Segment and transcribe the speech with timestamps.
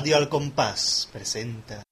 [0.00, 1.82] Radio Al Compás presenta.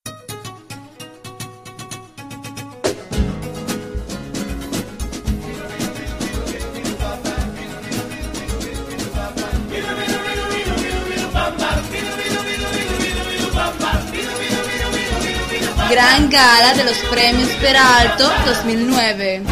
[15.91, 19.43] Gran Gala de los Premios Peralto 2009.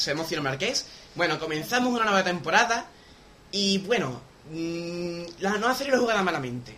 [0.00, 0.86] Se emociona Marqués.
[1.14, 2.86] Bueno, comenzamos una nueva temporada
[3.52, 6.76] y bueno, mm, la nueva serie lo he jugado malamente.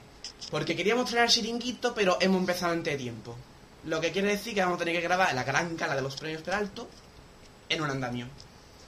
[0.51, 3.37] Porque queríamos traer chiringuito, pero hemos empezado antes de tiempo.
[3.85, 6.17] Lo que quiere decir que vamos a tener que grabar la gran cala de los
[6.17, 6.89] premios Peralto
[7.69, 8.27] en un andamio.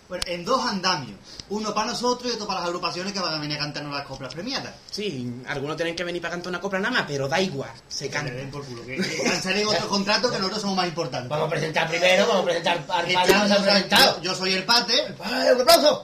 [0.09, 1.19] Bueno, en dos andamios.
[1.49, 4.07] Uno para nosotros y otro para las agrupaciones que van a venir a cantarnos las
[4.07, 4.73] coplas premiadas.
[4.91, 8.05] Sí, algunos tienen que venir para cantar una copla nada más, pero da igual, se
[8.11, 8.33] Que le canta.
[8.35, 8.85] den por culo.
[8.85, 11.29] Que, que cancelen otro contrato que nosotros somos más importantes.
[11.31, 14.17] Vamos a presentar primero, vamos a presentar al Que padre, vamos a estamos- presentar.
[14.17, 15.15] yo, yo soy el pate.
[15.23, 16.03] ¡Ay, un aplauso!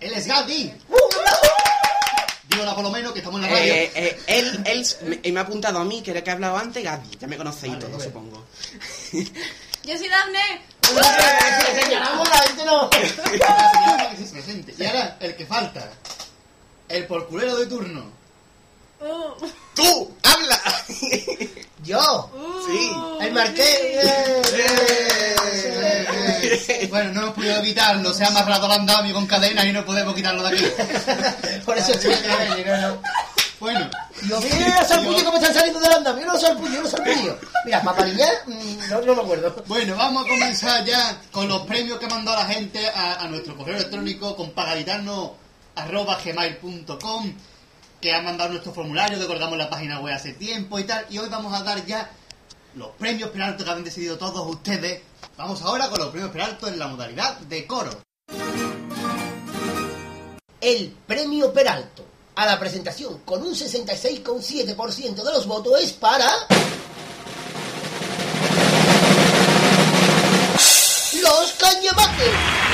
[0.00, 0.72] Él es Gati.
[0.88, 1.40] ¡Un aplauso!
[2.48, 3.74] Dígola por lo menos que estamos en la radio.
[3.74, 4.86] Eh, eh, él, él
[5.22, 7.18] me, me ha apuntado a mí, que era que he hablado antes, Gaby.
[7.18, 8.44] Ya me conocéis Vale, todos, supongo.
[9.84, 10.62] Yo soy Dafne.
[11.82, 12.88] Señalamos la gente no.
[13.38, 14.74] La señora que se presente.
[14.78, 15.90] Y ahora, el que falta.
[16.88, 18.04] El porculero de turno.
[19.00, 19.32] Uh,
[19.74, 20.16] ¡Tú!
[20.22, 20.60] ¡Habla!
[21.82, 22.66] Yo, uh.
[22.66, 22.90] Sí.
[23.20, 23.66] el marqués.
[23.68, 25.36] eh, Eh,
[26.68, 28.14] eh, Bueno, no hemos podido evitarlo.
[28.14, 30.64] Se ha amarrado al andamio con cadenas y no podemos quitarlo de aquí.
[31.66, 33.02] Por eso estoy aquí, no, no.
[33.64, 33.88] Bueno,
[34.20, 36.94] Digo, mira los salpullos cómo están saliendo del andamio, los salpullos, los.
[37.64, 38.26] Mira, paparilla,
[38.90, 39.64] no, no me acuerdo.
[39.66, 43.56] Bueno, vamos a comenzar ya con los premios que mandó la gente a, a nuestro
[43.56, 44.52] correo electrónico con
[46.24, 47.32] gmail.com
[48.02, 51.06] que han mandado nuestro formulario que colgamos la página web hace tiempo y tal.
[51.08, 52.10] Y hoy vamos a dar ya
[52.74, 55.00] los premios Peralto que han decidido todos ustedes.
[55.38, 58.02] Vamos ahora con los premios Peralto en la modalidad de coro.
[60.60, 66.30] El premio Peralto a la presentación con un 66,7% de los votos es para.
[71.22, 72.73] Los Cañamates.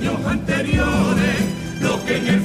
[0.00, 1.36] Años anteriores,
[1.82, 2.40] lo que en el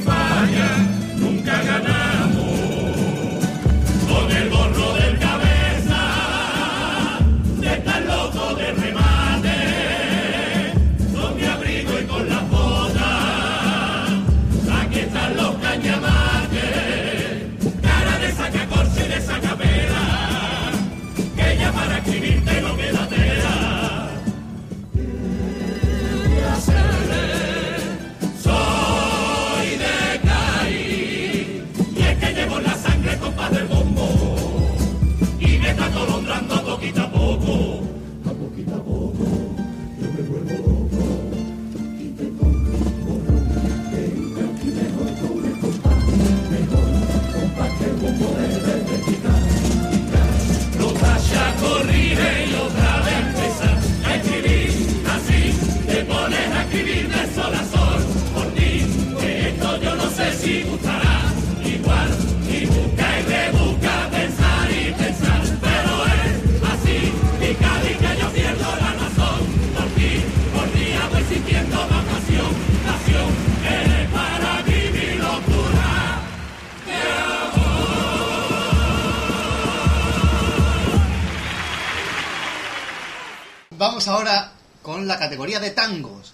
[85.26, 86.34] categoría de tangos.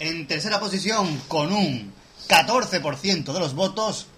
[0.00, 1.92] En tercera posición, con un
[2.28, 4.08] 14% de los votos,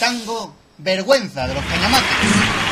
[0.00, 2.62] tango Vergüenza de los Cañamates.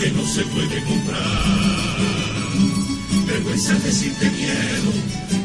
[0.00, 1.98] Que no se puede comprar.
[3.26, 4.92] Vergüenza decirte miedo,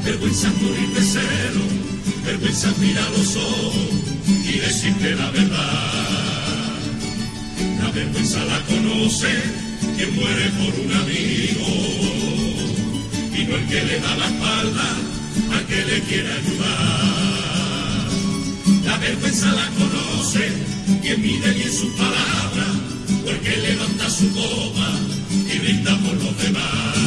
[0.05, 1.65] vergüenza morir de celo,
[2.25, 3.75] vergüenza mirar los ojos
[4.47, 6.73] y decirte la verdad.
[7.81, 9.27] La vergüenza la conoce
[9.97, 11.67] quien muere por un amigo
[13.37, 14.87] y no el que le da la espalda
[15.51, 18.07] al que le quiere ayudar.
[18.85, 20.49] La vergüenza la conoce
[21.01, 22.84] quien mide bien sus palabras
[23.25, 24.89] o el que levanta su copa
[25.31, 26.97] y brinda por los demás.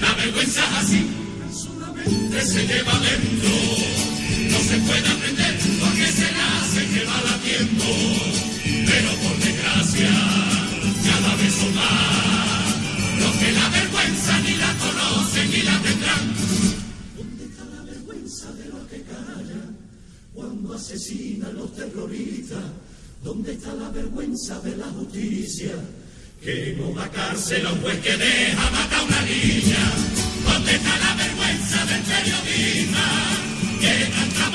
[0.00, 1.06] La vergüenza es así,
[1.52, 3.50] solamente se lleva dentro.
[4.50, 7.84] No se puede aprender porque se nace que va latiendo.
[8.86, 10.10] Pero por desgracia,
[11.04, 13.20] cada vez son más.
[13.20, 16.24] Los que la vergüenza ni la conocen ni la tendrán.
[17.16, 19.76] ¿Dónde está la vergüenza de los que callan?
[20.32, 22.64] Cuando asesinan los terroristas.
[23.22, 25.72] ¿Dónde está la vergüenza de la justicia?
[26.40, 29.92] Que no da cárcel a un juez que deja matar una niña.
[30.44, 33.04] ¿Dónde está la vergüenza del periodista?
[33.80, 34.47] Que tanta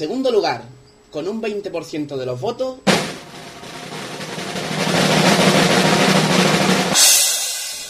[0.00, 0.62] segundo lugar,
[1.10, 2.78] con un 20% de los votos,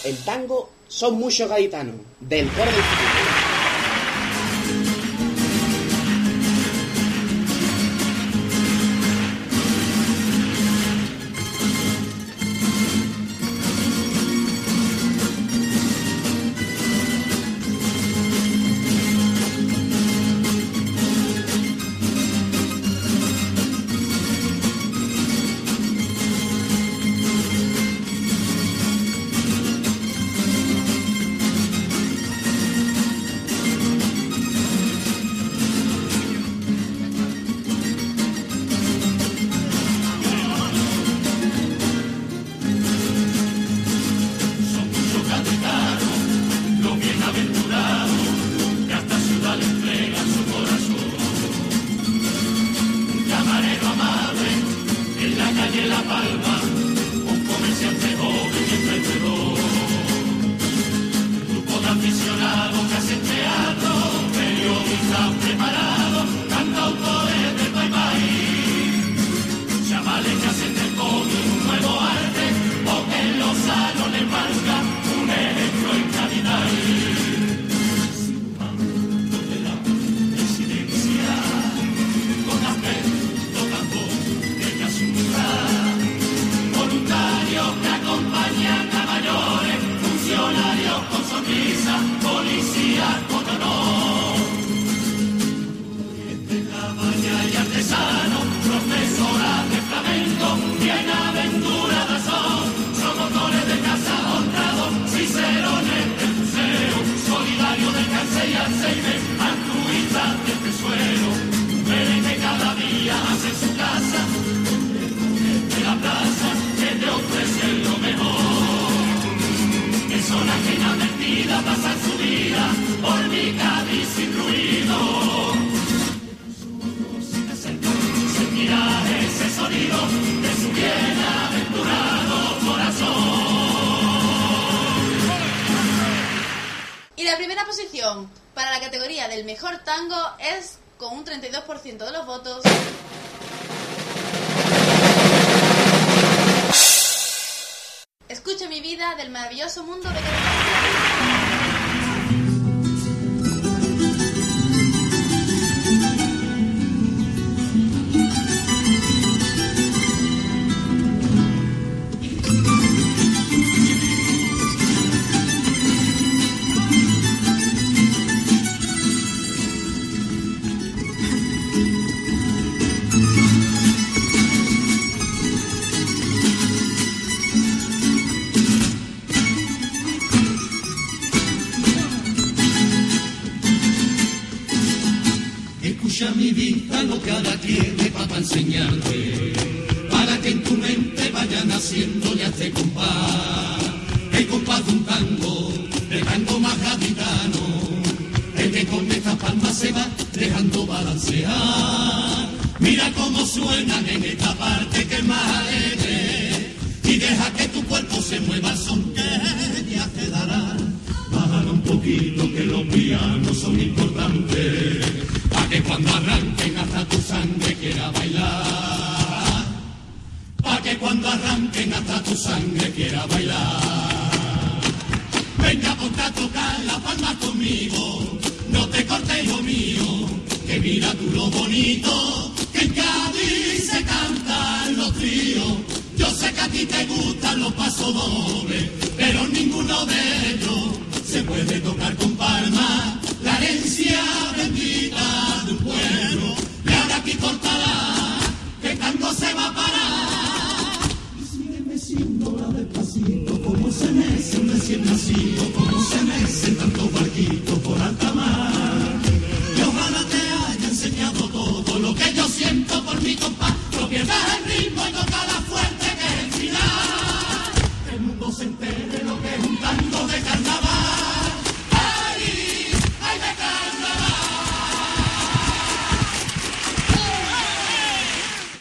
[0.03, 3.20] el tango Son muchos gaditanos, del coro del futuro.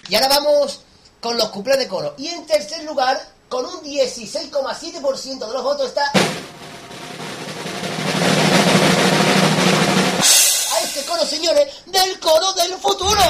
[0.10, 0.82] Y ahora vamos
[1.22, 2.16] con los cuplés de coro.
[2.18, 6.12] Y en tercer lugar, con un 16,7% de los votos está...
[10.72, 13.22] A este coro, señores, del coro del futuro.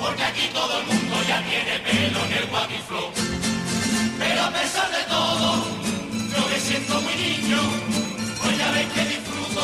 [0.00, 3.10] Porque aquí todo el mundo ya tiene pelo en el guapiflow.
[4.18, 5.48] Pero a pesar de todo,
[6.34, 7.60] yo me siento muy niño,
[8.42, 9.62] pues ya ven que disfruto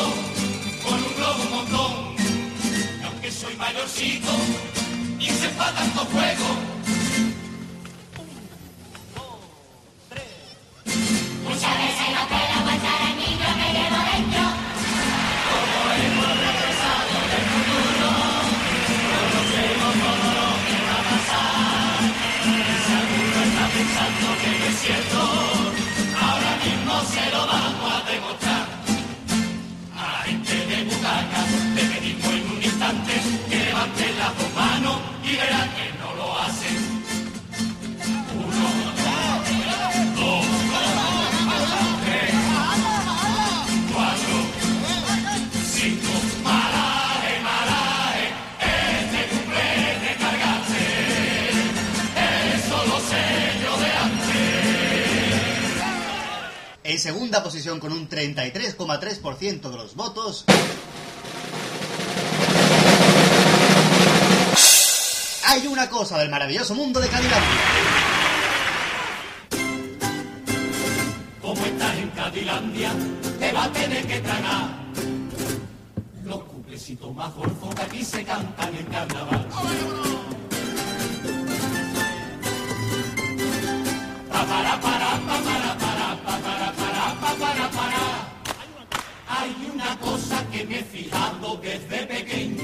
[0.83, 1.93] con un globo montón.
[3.01, 4.33] Y aunque soy mayorcito
[5.19, 6.76] y se fa tanto fuego,
[56.97, 60.45] Segunda posición con un 33,3% de los votos.
[65.45, 67.43] Hay una cosa del maravilloso mundo de Cadillac.
[71.41, 72.91] Como estás en Cadilandia,
[73.39, 74.69] te va a tener que tragar
[76.25, 77.31] los cuplecitos más
[77.81, 79.47] aquí se cantan en carnaval.
[84.29, 85.86] Pa, para, para, pa, para, para, pa, para,
[89.29, 92.63] Hay una cosa que me he fijado desde pequeño,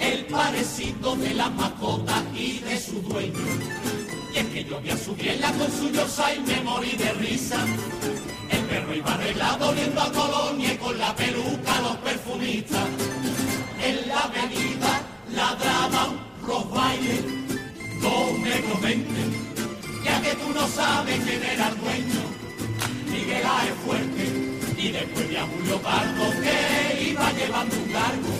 [0.00, 3.38] el parecido de la mascota y de su dueño.
[4.34, 7.12] Y es que yo vi a su biela con su yorsa y me morí de
[7.12, 7.64] risa.
[8.50, 12.88] El perro iba arreglado oliendo a colonia y con la peluca los perfumistas.
[13.82, 17.24] En la avenida ladraban los bailes,
[18.00, 19.54] no me comenten,
[20.04, 22.29] ya que tú no sabes quién era el dueño.
[23.10, 23.66] Miguel A.
[23.66, 28.32] es fuerte y después vi a Julio Pardo que iba llevando un cargo.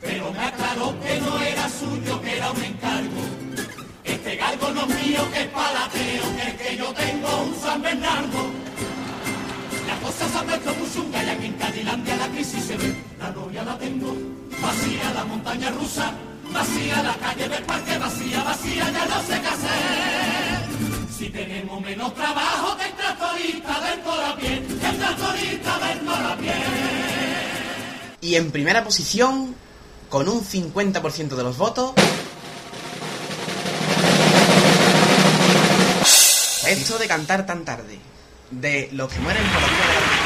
[0.00, 3.22] Pero me aclaró que no era suyo, que era un encargo.
[4.04, 7.82] Este galgo no es mío, que es palateo, que el que yo tengo un San
[7.82, 8.40] Bernardo.
[9.86, 12.94] Las cosas han vuelto muy chungas y aquí en Cadilandia la crisis se ve.
[13.18, 14.14] La novia la tengo,
[14.62, 16.12] vacía la montaña rusa,
[16.52, 20.75] vacía la calle del parque, vacía, vacía, ya no sé qué hacer.
[21.26, 26.54] Si tenemos menos trabajo que el tractorista del Corapié, que el tractorista del Corapié.
[28.20, 29.56] Y en primera posición,
[30.08, 31.94] con un 50% de los votos.
[36.68, 37.98] Esto de cantar tan tarde.
[38.52, 40.25] De los que mueren por la vida de la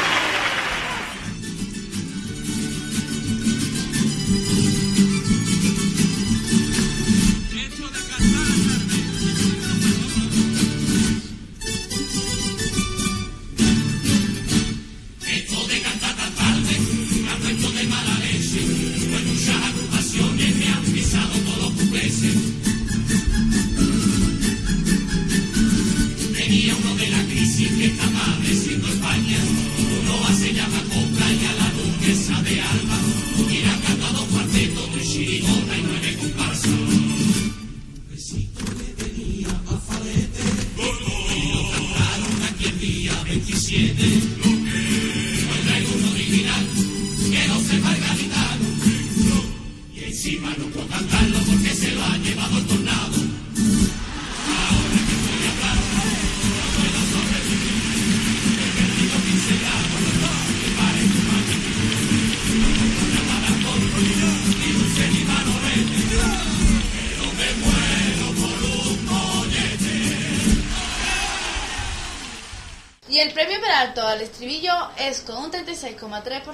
[75.81, 76.50] 6,3%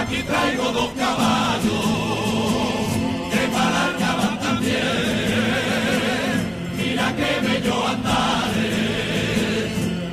[0.00, 1.84] Aquí traigo dos caballos,
[3.32, 4.78] que para el cabal también.
[6.76, 8.78] Mira qué bello andaré.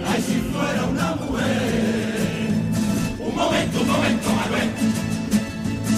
[0.09, 2.49] Ay, si fuera una mujer.
[3.19, 4.69] Un momento, un momento, Manuel.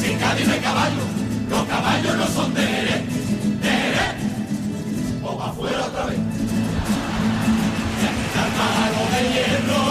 [0.02, 1.04] Sin Cádiz no hay caballo,
[1.50, 3.04] los caballos no son de Jerez.
[3.62, 4.16] De Jerez.
[5.24, 6.20] O para afuera otra vez.
[8.02, 8.44] Y aquí está
[9.16, 9.82] de hierro,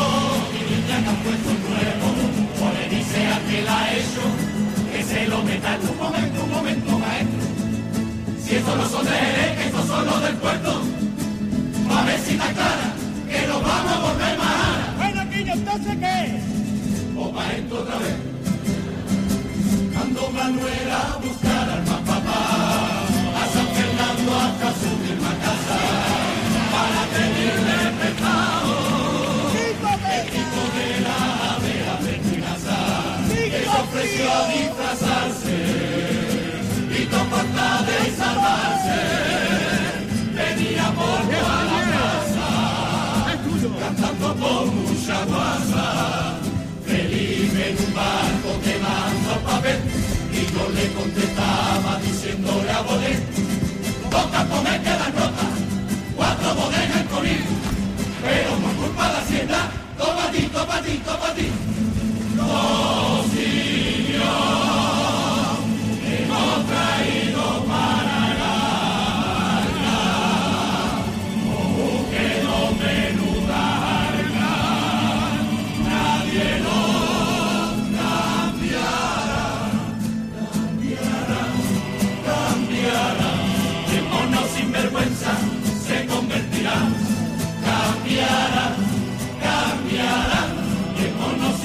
[0.52, 1.55] mi niña que ha puesto
[5.66, 7.42] Un momento, un momento, maestro.
[8.40, 10.80] Si estos no son de Jerez, que estos son los del puerto.
[11.90, 12.94] A ver si está clara,
[13.28, 14.96] que nos vamos a volver más.
[14.96, 16.40] Bueno, aquí entonces qué?
[17.18, 18.14] O maestro otra vez.
[20.00, 22.40] Ando Manuel a buscar al más papá.
[23.34, 25.78] A San Fernando hasta su misma casa.
[26.74, 28.70] Para pedirle prestado.
[30.16, 31.18] El tipo de la
[31.56, 31.96] ave a.
[33.26, 34.36] Que se ofreció a
[44.40, 46.38] con mucha guasa.
[46.86, 49.80] Felipe en un barco que manda papel
[50.32, 53.36] y yo le contestaba diciéndole a Bodet
[54.16, 55.54] dos cantos me quedan rotas,
[56.16, 57.44] cuatro bodegas en Conil,
[58.22, 61.48] pero por culpa de la hacienda, toma ti, toma ti, toma ti.
[62.36, 63.05] No,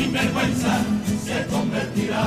[0.01, 0.79] mono sin vergüenza
[1.25, 2.23] se convertirá.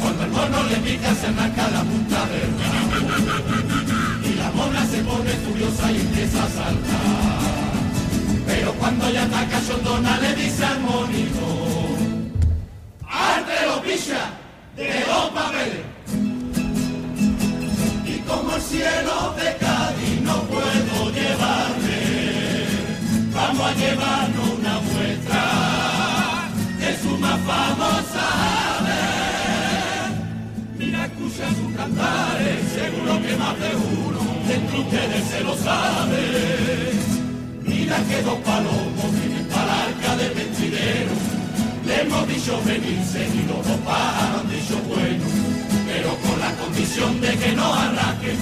[0.00, 2.50] Cuando el mono le pica se arranca la punta del
[4.30, 7.42] y la mona se pone furiosa y empieza a saltar.
[8.46, 11.96] Pero cuando ya está cachondona le dice al monito,
[13.08, 14.30] ¡Arte lo picha
[14.76, 15.86] de dos papeles!
[18.06, 22.00] Y como el cielo de Cádiz no puedo llevarme,
[23.32, 24.41] vamos a llevarnos
[31.42, 36.92] escucha sus cantares, seguro que más de uno dentro ustedes se lo sabe.
[37.62, 41.12] Mira que dos palomos vienen para arca del mentidero.
[41.86, 45.24] Le hemos dicho venirse y los dos pájaros dicho bueno,
[45.86, 48.38] pero con la condición de que no arraquen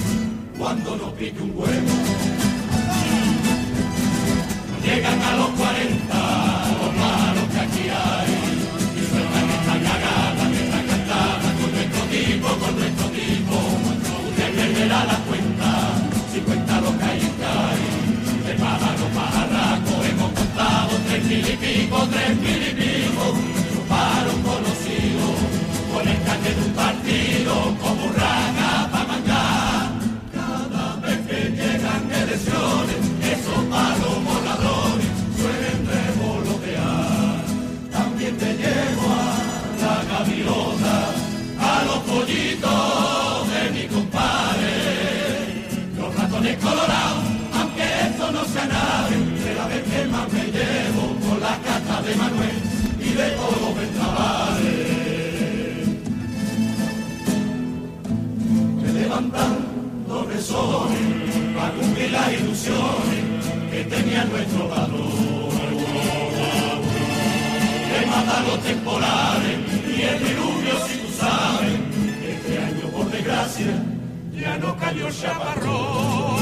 [0.58, 1.90] cuando nos pique un huevo.
[4.84, 6.59] Llegan a los 40
[14.80, 15.92] Perderá la cuenta
[16.32, 18.46] si cuenta lo que hay en Cádiz.
[18.46, 23.59] De pájaro pajarraco hemos contado tres mil y pico, tres mil y pico.
[60.52, 65.50] Para cumplir las ilusiones que tenía nuestro valor.
[67.88, 71.78] Que mata los temporales y el diluvio, si tú sabes,
[72.28, 73.82] este año por desgracia
[74.32, 76.40] ya no cayó chaparrón.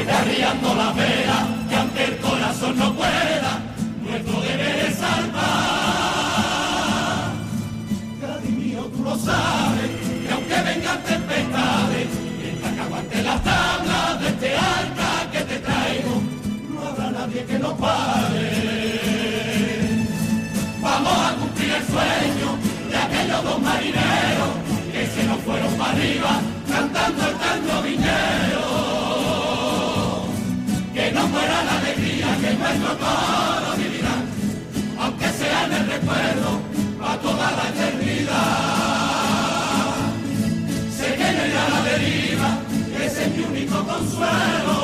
[0.00, 3.60] Está riando la vela, que aunque el corazón no pueda,
[4.02, 5.42] nuestro deber es salvar.
[8.20, 9.90] Cádiz mío, tú lo sabes,
[10.26, 11.45] que aunque que aguante
[13.26, 16.14] las tablas de este arca que te traigo,
[16.72, 18.48] no habrá nadie que nos pare.
[20.80, 22.48] Vamos a cumplir el sueño
[22.90, 24.52] de aquellos dos marineros
[24.92, 26.32] que se nos fueron para arriba
[26.72, 28.66] cantando el tango viñero.
[30.94, 34.16] Que no muera la alegría que nuestro coro vivirá,
[35.02, 36.50] aunque sea en el recuerdo
[37.08, 38.85] a toda la eternidad.
[43.76, 44.76] Único consuelo.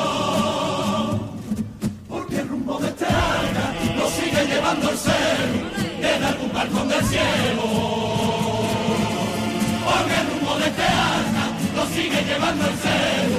[2.09, 5.53] Porque el rumbo de este arca lo sigue llevando el cero
[6.01, 7.63] desde algún balcón del cielo.
[9.85, 13.37] Porque el rumbo de este arca lo sigue llevando el cero.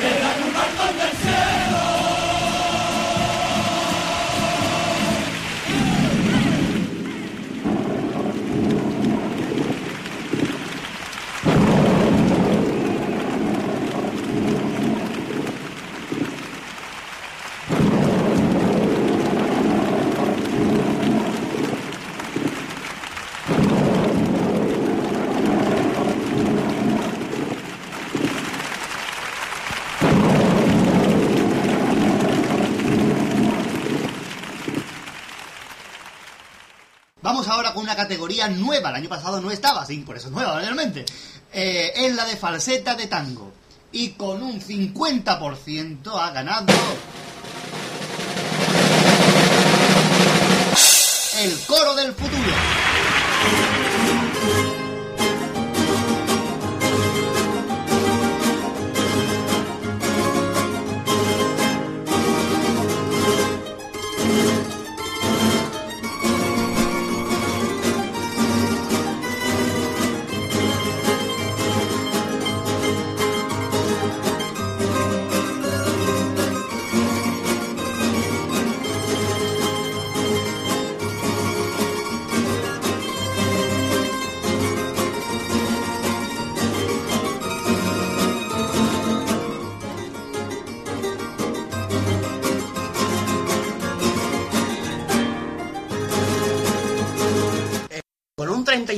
[0.00, 1.39] Desde algún balcón del cielo.
[37.74, 38.90] Con una categoría nueva.
[38.90, 41.04] El año pasado no estaba, sí, por eso es nueva, realmente.
[41.52, 43.52] Eh, es la de falseta de tango.
[43.92, 46.66] Y con un 50% ha ganado.
[51.38, 52.89] El coro del futuro.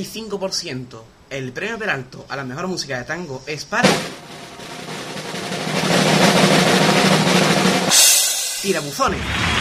[0.03, 3.89] 35%, el premio Peralto a la mejor música de tango es para.
[8.61, 9.52] Tirabuzones.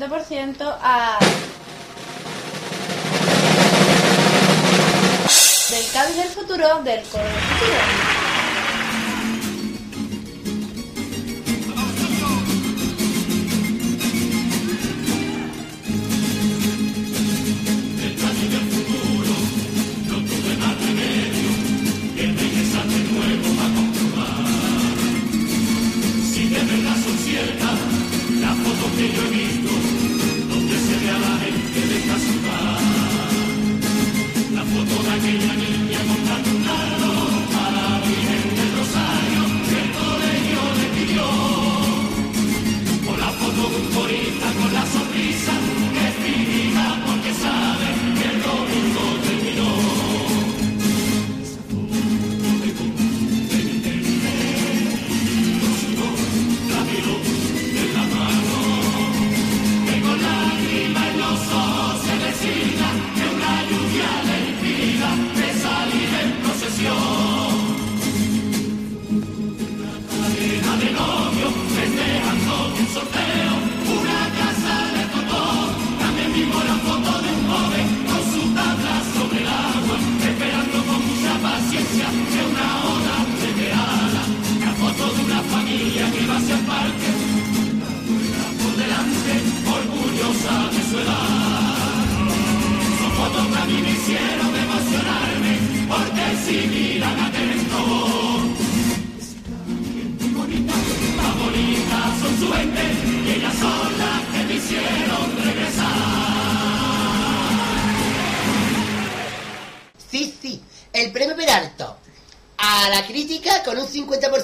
[0.00, 1.18] 80% a...
[5.70, 8.09] Del Cádiz del futuro, del del futuro.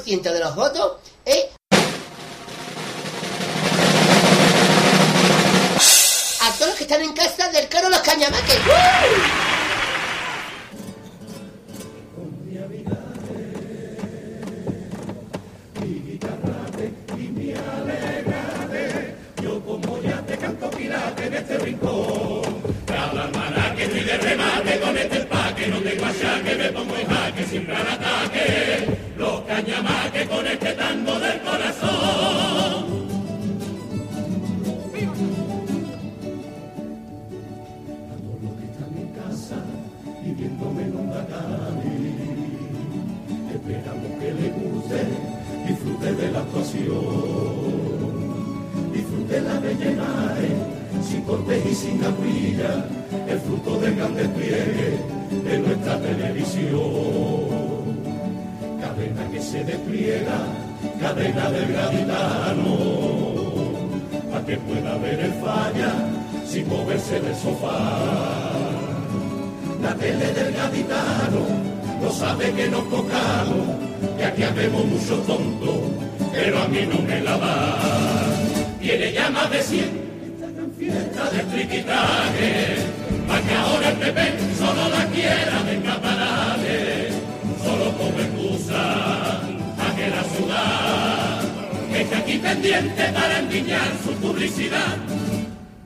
[0.06, 0.85] 50% de los votos
[70.16, 71.46] La tele del gaditano
[72.00, 73.76] no sabe que nos tocamos,
[74.16, 75.76] que aquí habemos muchos tontos,
[76.32, 77.78] pero a mí no me la da.
[78.80, 80.06] Tiene ya más de 100
[80.78, 82.76] fiesta de triquitaje,
[83.28, 84.20] para que ahora el PP
[84.56, 87.08] solo la quiera de escaparate,
[87.62, 91.40] solo como excusa a que la ciudad
[91.90, 94.96] que está aquí pendiente para enviñar su publicidad.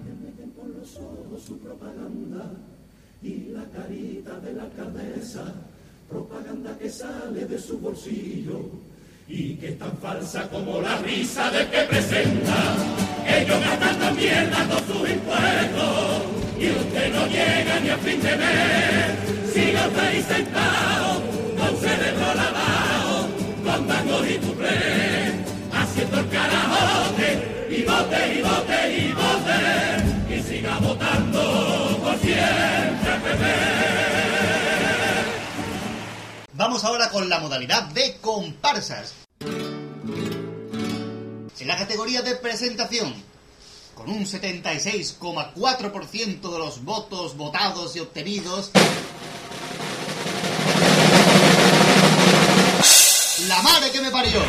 [0.05, 2.53] Me meten por los ojos su propaganda
[3.23, 5.45] y la carita de la cabeza
[6.09, 8.61] propaganda que sale de su bolsillo
[9.29, 12.59] y que es tan falsa como la risa del que presenta.
[13.27, 16.23] Ellos gastan también dando sus impuestos
[16.59, 19.53] y usted no llega ni a fin de mes.
[19.53, 21.23] Sigue usted ahí sentado,
[21.59, 23.29] con cerebro lavado,
[23.65, 25.33] con tango y tuplé,
[25.73, 27.29] haciendo el carajote
[27.71, 29.90] y vote y vote y vote
[36.53, 39.15] Vamos ahora con la modalidad de comparsas.
[41.59, 43.13] En la categoría de presentación,
[43.95, 48.71] con un 76,4% de los votos votados y obtenidos,
[53.49, 54.41] la madre que me parió.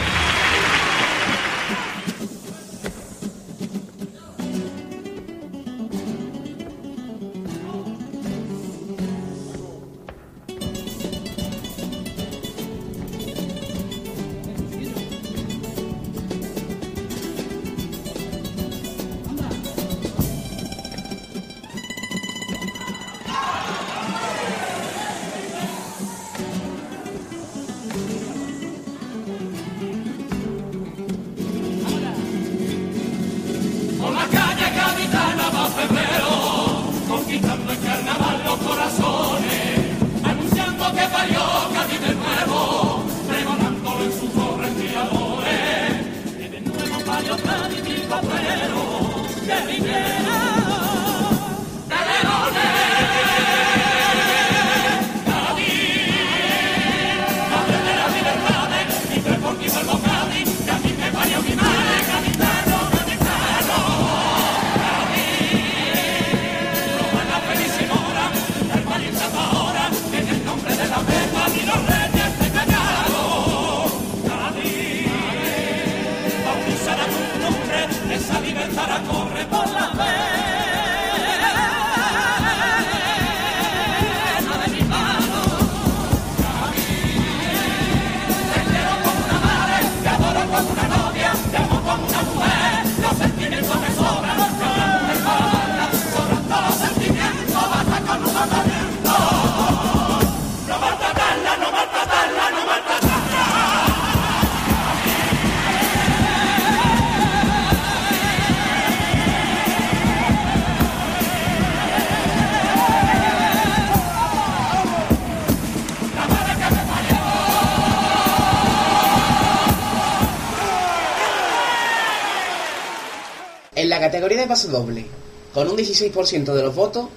[124.21, 125.03] Categoría de paso doble,
[125.51, 127.07] con un 16% de los votos,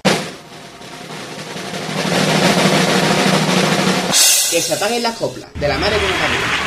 [4.50, 6.63] que se apaguen las coplas de la madre que me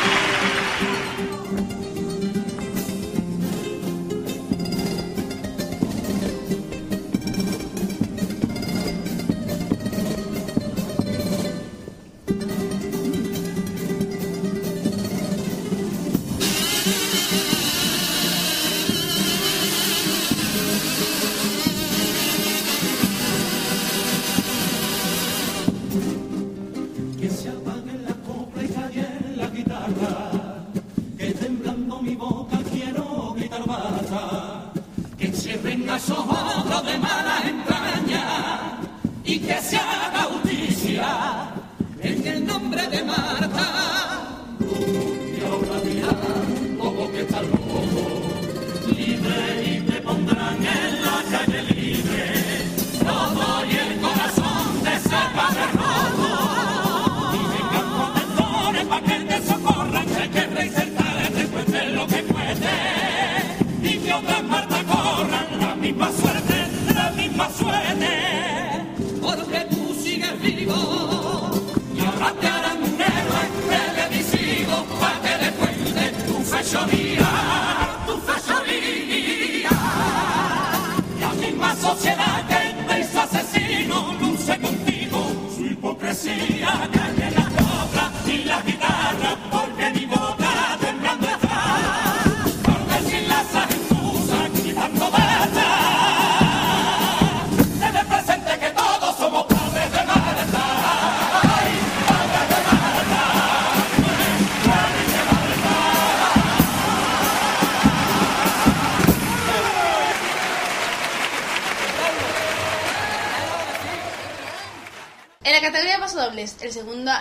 [76.68, 77.77] 小的爱。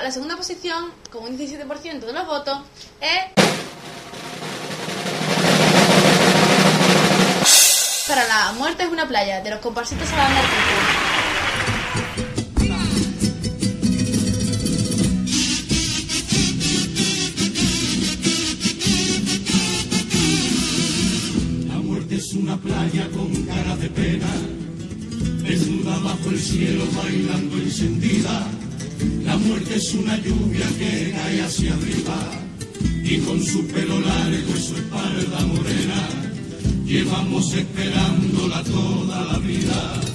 [0.08, 2.60] la segunda posición, con un 17% de los votos,
[3.02, 3.34] es...
[8.08, 10.30] Para la muerte es una playa, de los comparsitos a la
[21.68, 24.32] La muerte es una playa con cara de pena,
[25.44, 28.57] desnuda bajo el cielo bailando encendida
[29.48, 32.32] muerte es una lluvia que cae hacia arriba
[33.04, 36.10] y con su pelo largo y su espalda morena
[36.86, 40.07] llevamos esperándola toda la vida.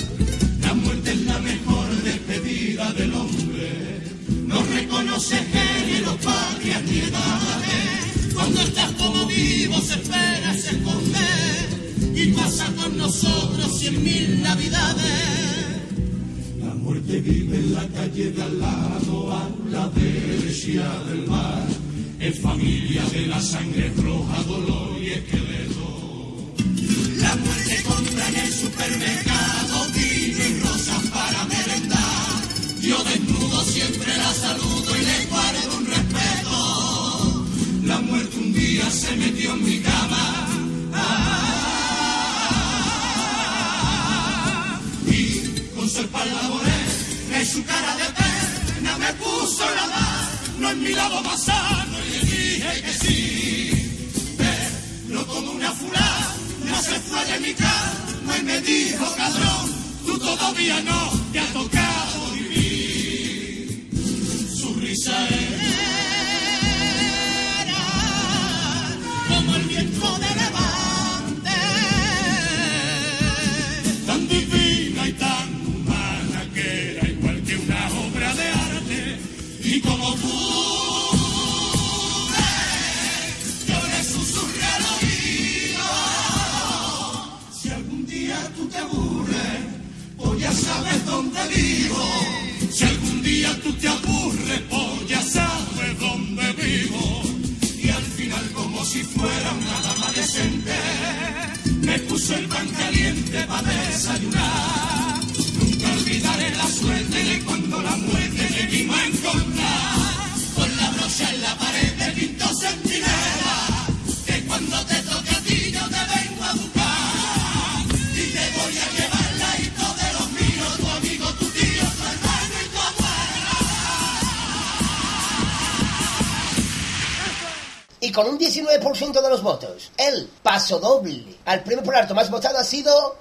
[128.12, 129.90] y con un 19% de los votos.
[129.96, 133.16] El paso doble al premio por harto más votado ha sido...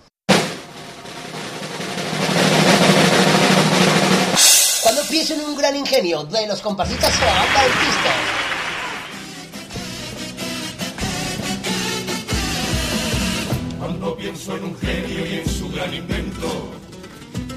[4.83, 8.15] Cuando pienso en un gran ingenio de los comparsistas o banda artistas.
[13.79, 16.71] Cuando pienso en un genio y en su gran invento,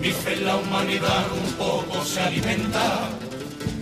[0.01, 3.09] mi fe en la humanidad un poco se alimenta,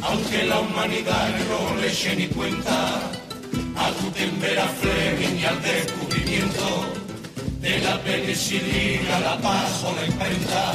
[0.00, 3.12] aunque la humanidad no le eche ni cuenta
[3.76, 6.86] a Gutenberg, a Fleming y al descubrimiento
[7.60, 10.72] de la penicilina, la paz o la imprenta.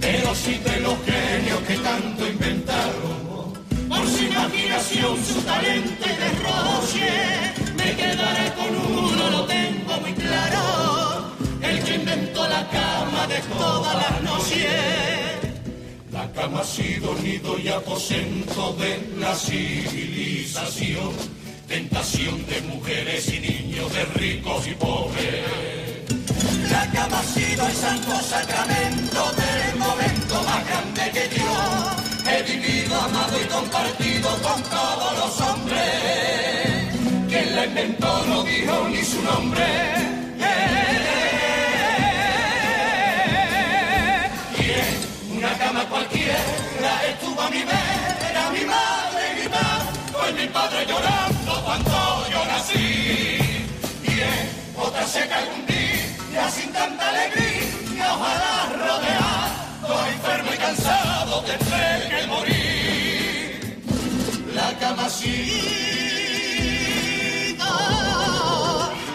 [0.00, 3.52] Pero sí de los genios que tanto inventaron,
[3.88, 7.10] por su imaginación, su talento y derroche,
[7.76, 13.94] me quedaré con uno, lo tengo muy claro, el que inventó la cama de todas
[13.96, 14.66] las noches.
[16.12, 21.12] La cama ha sido nido y aposento de la civilización
[21.68, 25.44] tentación de mujeres y niños, de ricos y pobres.
[26.70, 32.30] La cama ha sido el santo sacramento del momento más grande que yo.
[32.30, 35.78] He vivido, amado y compartido con todos los hombres.
[37.28, 39.66] Quien la inventó no dijo ni su nombre.
[44.58, 49.98] Y una cama cualquiera estuvo a mi vera, mi madre mi padre.
[50.12, 51.27] Fue mi padre llorando
[54.98, 63.84] otra seca algún día sin tanta alegría, ojalá rodeado, enfermo y cansado, tendré que morir.
[64.54, 65.28] La cama ha sido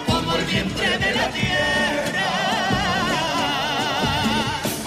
[0.07, 2.29] como el vientre de la tierra.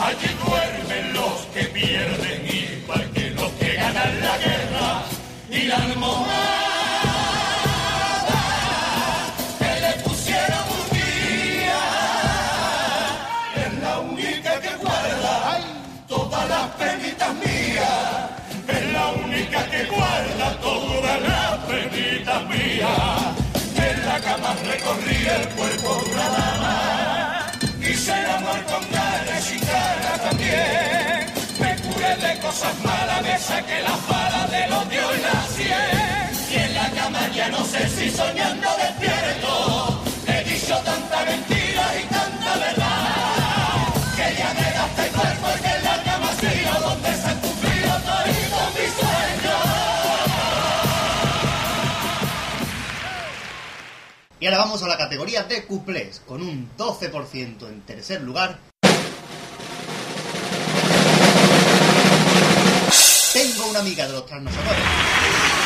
[0.06, 5.02] Allí duermen los que pierden, igual que los que ganan la guerra.
[5.50, 6.45] Y la almohada
[22.38, 29.42] En la cama recorrí el cuerpo de una dama y se enamoró con cara y
[29.42, 31.32] sin cara también.
[31.58, 36.50] Me curé de cosas malas, me saqué las balas del odio y la sien.
[36.50, 39.65] Y en la cama ya no sé si soñando despierto.
[54.38, 58.58] Y ahora vamos a la categoría de cuplés, con un 12% en tercer lugar.
[63.32, 65.65] Tengo una amiga de los trasnochadores.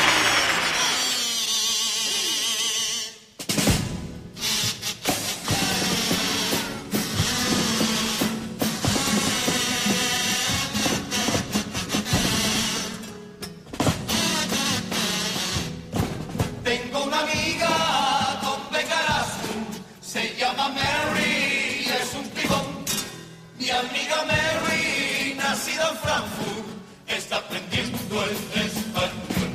[27.07, 28.31] Está aprendiendo el
[28.63, 29.51] español.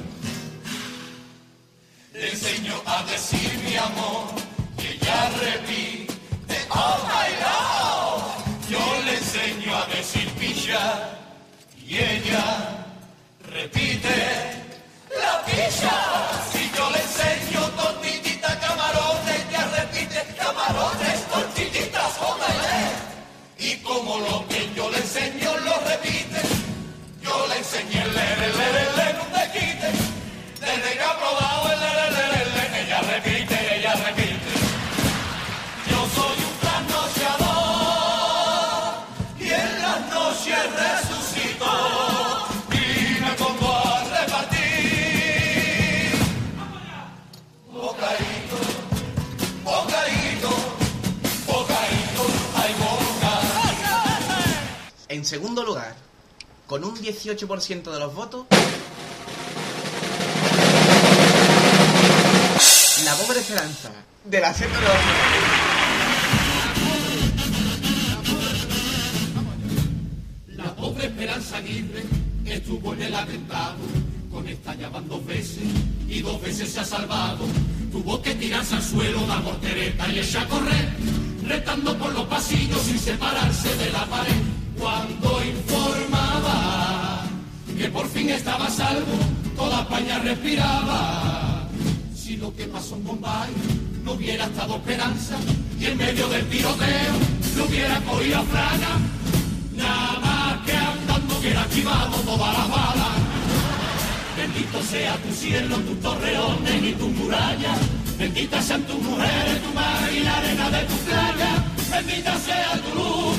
[2.14, 4.28] Le enseño a decir mi amor
[4.78, 8.70] y ella repite, oh my love.
[8.70, 11.20] Yo le enseño a decir pilla
[11.86, 12.86] y ella
[13.52, 14.18] repite.
[15.22, 15.98] La pilla,
[16.52, 22.78] si yo le enseño tortillita, camarones, ya repite camarones, tortillitas, jódale.
[23.58, 24.46] Y como lo
[55.26, 55.96] En segundo lugar,
[56.68, 58.46] con un 18% de los votos,
[63.04, 63.90] La pobre esperanza
[64.24, 64.80] de la seta
[70.46, 72.04] de La pobre Esperanza Aguirre
[72.46, 73.78] estuvo en el atentado.
[74.32, 75.64] Con esta ya dos veces
[76.08, 77.48] y dos veces se ha salvado.
[77.92, 80.90] Tuvo que tirarse al suelo la mortereta y ella a correr,
[81.48, 84.55] retando por los pasillos sin separarse de la pared.
[84.80, 87.24] Cuando informaba
[87.78, 89.18] que por fin estaba a salvo,
[89.56, 91.68] toda España respiraba.
[92.16, 93.52] Si lo que pasó en Bombay
[94.04, 95.36] no hubiera estado esperanza
[95.80, 97.14] y en medio del tiroteo
[97.58, 99.00] lo hubiera cogido a Fraga,
[99.76, 103.16] Nada más que andando hubiera activado todas las balas.
[104.38, 107.80] Bendito sea tu cielo, tus torreones y tus murallas.
[108.18, 111.64] Bendita sean tus mujeres, tu mar y la arena de tu playa.
[111.92, 113.38] Bendita sea tu luz,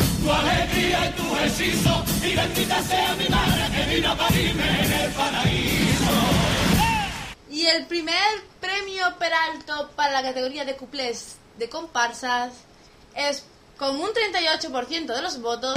[7.51, 8.17] y el primer
[8.61, 12.53] premio Peralto para la categoría de cuplés de comparsas
[13.15, 13.45] es
[13.79, 15.75] con un 38% de los votos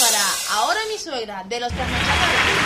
[0.00, 2.65] para Ahora mi suegra, de los trasnochadores.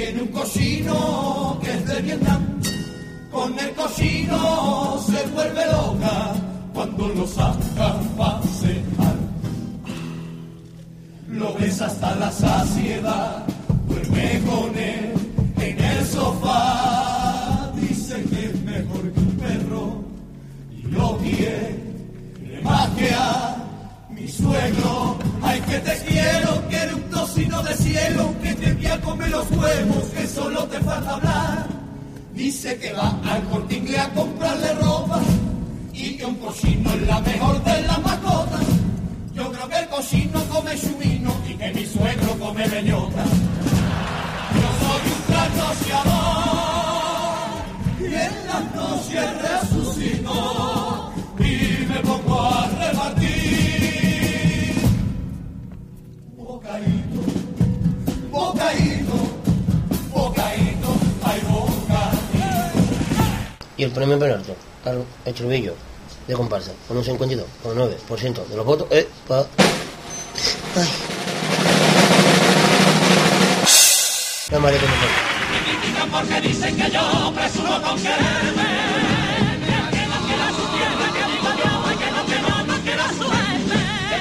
[0.00, 2.42] Tiene un cochino que es de Vietnam.
[3.30, 6.32] Con el cochino se vuelve loca
[6.72, 9.16] cuando lo saca a pasear.
[11.28, 13.44] Lo ves hasta la saciedad,
[13.88, 15.12] duerme con él
[15.58, 17.70] en el sofá.
[17.76, 20.04] Dice que es mejor que un perro
[20.78, 21.78] y lo quiere
[22.62, 23.56] magia.
[23.56, 23.59] Mi
[24.40, 29.00] suegro, ay que te quiero, que eres un tocino de cielo, que te voy a
[29.00, 31.66] comer los huevos, que solo te falta hablar.
[32.34, 35.20] Dice que va al corte a comprarle ropa
[35.92, 38.66] y que un cochino es la mejor de las mascotas.
[39.34, 43.24] Yo creo que el cochino come chumino y que mi suegro come bellota.
[63.80, 64.54] Y el premio Peralto,
[64.84, 65.74] Carlos Echevillo,
[66.28, 69.46] de comparsa, con un 52,9% de los votos, es pa...
[70.76, 70.88] Ay.
[74.50, 74.92] La madre que me
[76.12, 78.68] porque dicen que yo presumo con quererme.
[79.96, 83.76] Que no quiera su tierra, que no, quiera suerte.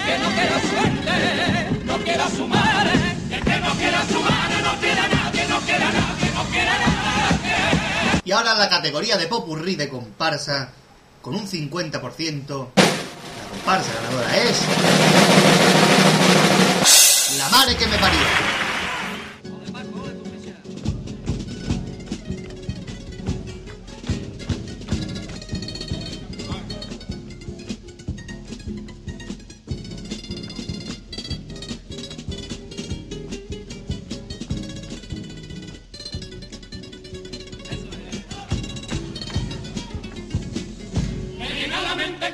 [0.06, 2.92] Que no quiera suerte, no quiera su madre.
[3.30, 6.99] Que no quiera su madre, no quiera nadie, no quiera nadie, no quiera nadie.
[8.30, 10.70] Y ahora la categoría de popurrí de comparsa,
[11.20, 14.60] con un 50%, la comparsa ganadora es...
[17.40, 18.20] La madre que me parió.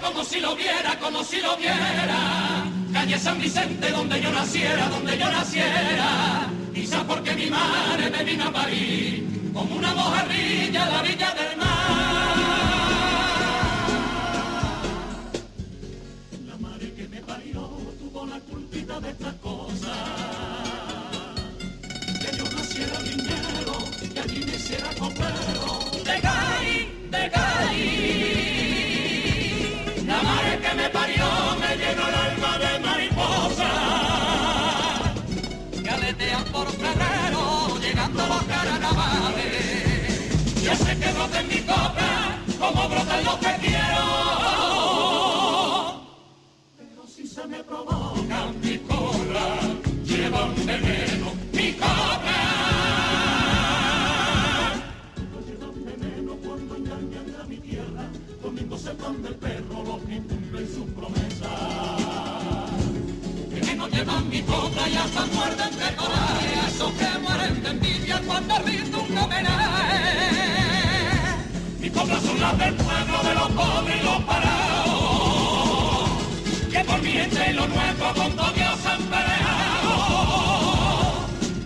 [0.06, 2.64] Como si lo viera, como si lo viera.
[2.94, 6.48] Calle San Vicente, donde yo naciera, donde yo naciera.
[6.74, 11.55] Quizás porque mi madre me vino a parir, como una mojarrilla a la orilla del
[43.68, 44.15] vieron.
[72.54, 76.10] Del pueblo, de los pobres y los parados.
[76.72, 79.04] Que por mi gente y lo nuestro con todo Dios han.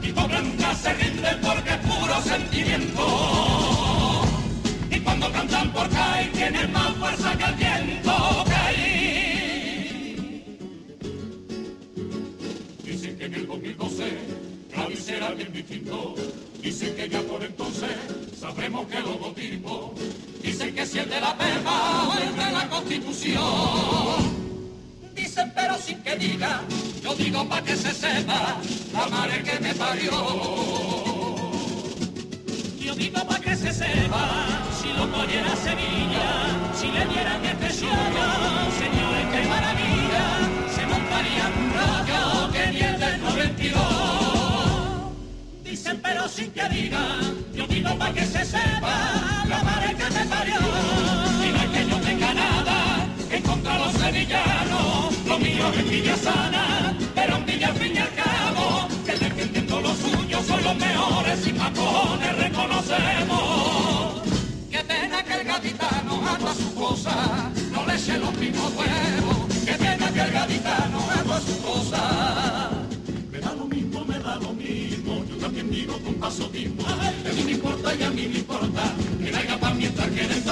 [0.02, 4.22] Mi pobre nunca se rinde porque es puro sentimiento.
[4.90, 8.46] Y cuando cantan por caer tienen más fuerza que el viento.
[8.48, 9.36] Caí.
[12.84, 14.18] Dicen que en el 2012
[14.74, 16.16] Cádiz será bien distinto.
[16.62, 17.90] Dicen que ya por entonces
[18.40, 19.94] sabremos que el logotipo.
[21.10, 23.42] De la pepa el de la constitución.
[25.16, 26.62] Dicen pero sin que diga,
[27.02, 28.58] yo digo pa' que se sepa,
[28.94, 30.12] la madre que me parió.
[32.80, 34.24] Yo digo pa' que se sepa,
[34.80, 36.28] si lo cogiera Sevilla,
[36.76, 38.28] si le dieran este sello,
[38.78, 40.26] señores, qué maravilla,
[40.76, 43.82] se montaría un rollo que ni el del 92.
[45.64, 49.39] Dicen pero sin que digan, yo digo pa' que se sepa,
[53.32, 58.14] en contra los sevillanos, lo mío es Villa Sana, pero en Villa fin y al
[58.14, 64.22] cabo, que defendiendo lo suyo son los mejores y más cojones reconocemos.
[64.70, 69.74] Qué pena que el gaditano anda su cosa, no le eche los mismos huevos, qué
[69.74, 72.70] pena que el gaditano anda su cosa.
[73.32, 77.32] Me da lo mismo, me da lo mismo, yo también digo con paso tiempo, a
[77.32, 79.09] mí me importa y a mí me importa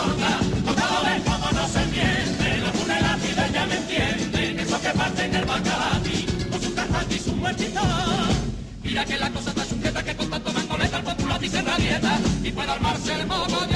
[0.08, 2.58] nota, no cómo no se miente.
[2.64, 4.60] La cuna la vida ya me entienden.
[4.60, 8.48] Eso que parte en el bacalati, con sus cartas y su muertitas.
[8.84, 12.20] Mira que la cosa está chunqueta, que con tanto mango mangoleta el populati se rabieta
[12.44, 13.68] y puede armarse el mogollón.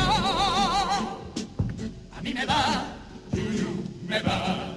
[2.17, 2.86] A mí me da,
[4.07, 4.67] me va.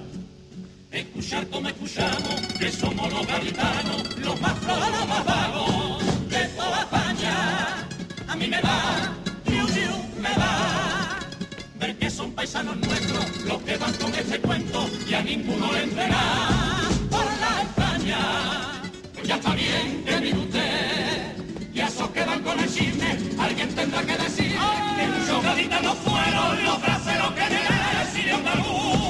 [0.91, 6.79] Escuchar como escuchamos, que somos los gaditanos, los más flojos, los más vagos, de toda
[6.81, 7.87] España.
[8.27, 9.14] A mí me va.
[12.45, 16.79] paisanos nuestros, los que van con ese cuento y a ninguno le entrará
[17.09, 18.19] por la España.
[19.15, 21.37] Pues ya está bien que mire usted,
[21.73, 24.51] y a esos que van con el chisme, alguien tendrá que decir
[24.95, 29.04] que muchos gaditanos fueron los braceros que en el exilio.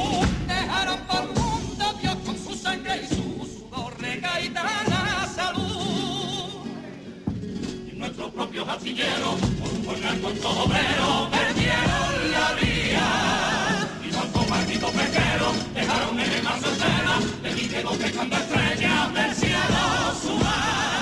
[8.55, 13.89] propios astilleros, por un volcán con todo obrero, perdieron la vía.
[14.07, 19.35] Y tantos barquitos pesqueros dejaron en el mar soltera de dije dos pescando estrellas del
[19.35, 20.94] cielo su mar.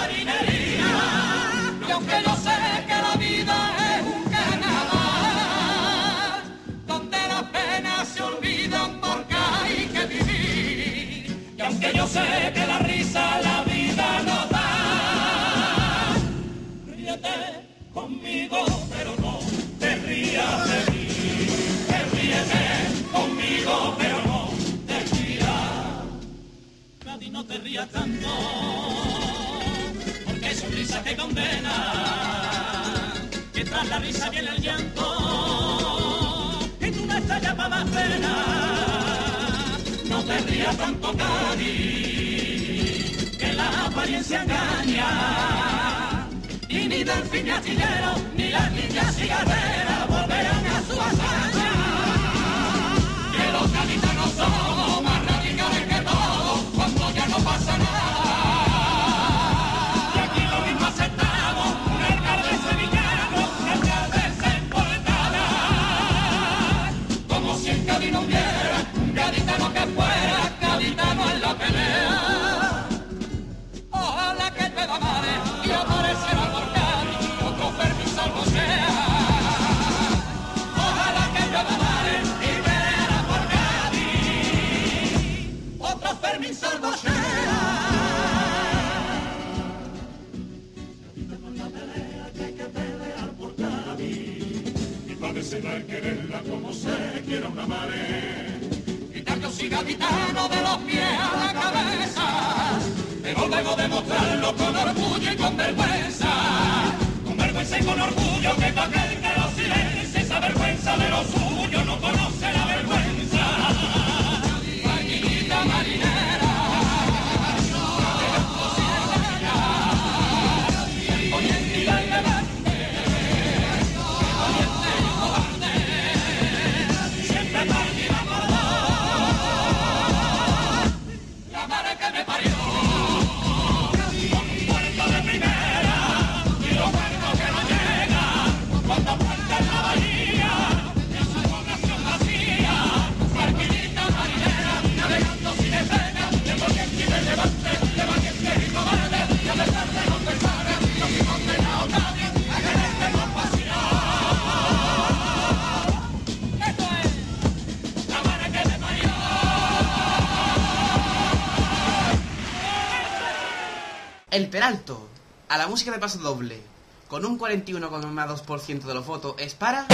[164.44, 165.08] El Peralto.
[165.48, 166.60] A la música de paso doble.
[167.08, 169.88] Con un 41,2% de los votos es para...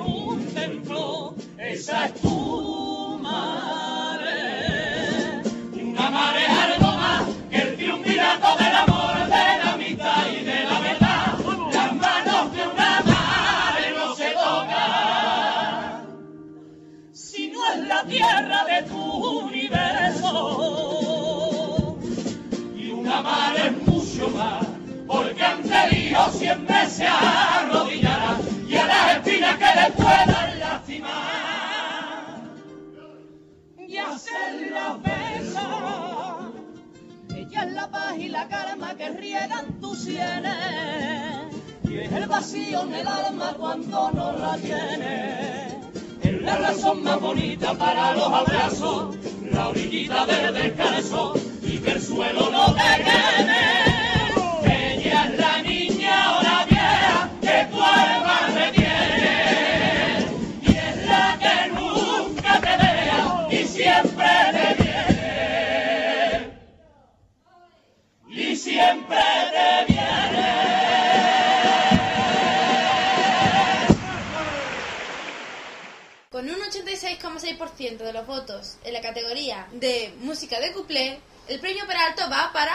[0.00, 1.34] un templo
[1.72, 4.32] esa es tu mare.
[5.80, 6.48] Una mare
[6.80, 11.38] más que el triunvirato del amor, de la mitad y de la verdad.
[11.72, 16.06] Las manos de una mare no se tocan.
[17.12, 19.00] Si no es la tierra de tu
[19.46, 20.34] universo.
[22.74, 24.66] Y una mare es mucho más,
[25.06, 27.89] porque ante Dios siempre se arrodilla
[29.70, 32.40] mujeres puedan lastimar
[33.86, 36.52] y hacerlas besar.
[37.36, 41.54] Ella es la paz y la calma que riegan tus sienes
[41.84, 45.74] y es el vacío en el alma cuando no la tienes.
[46.22, 49.16] Es la razón más bonita para los abrazos,
[49.50, 53.79] la orillita del descanso y que el suelo no te queme.
[68.90, 69.18] siempre
[69.50, 69.70] te.
[76.30, 81.86] Con un 86,6% de los votos en la categoría de música de couplé, el premio
[81.86, 82.72] Peralto va para...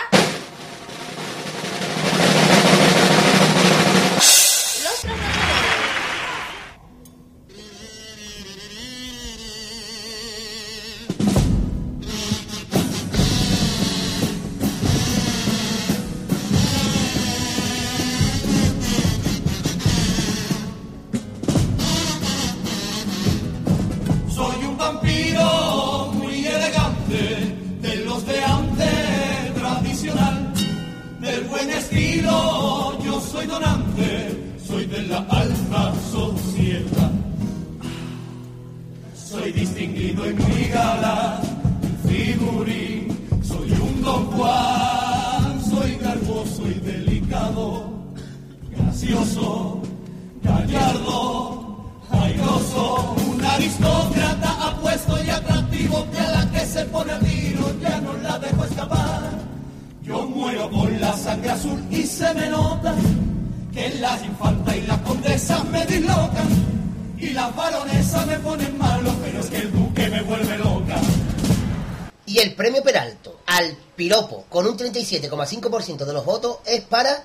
[75.05, 77.21] 47,5% de los votos es para...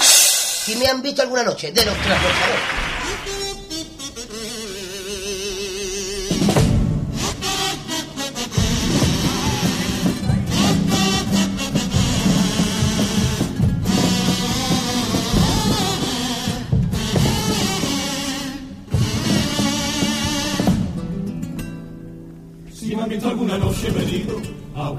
[0.00, 2.83] Si me han visto alguna noche, de los transportadores.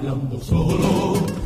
[0.07, 1.44] hablando solo.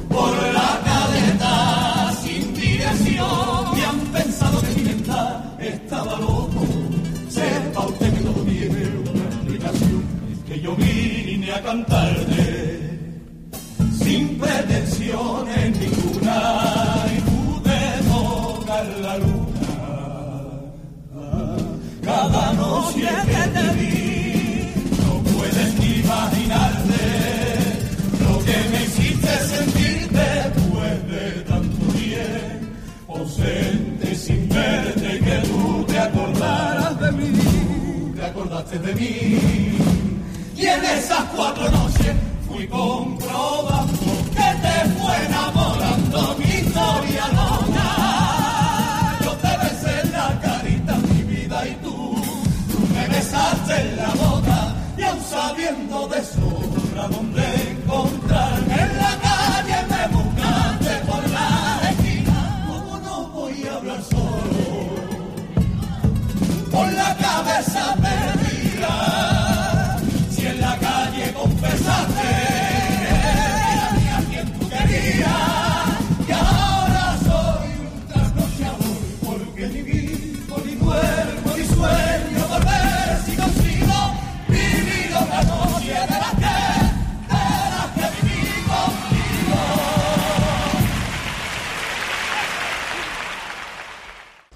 [57.00, 57.49] la bomba.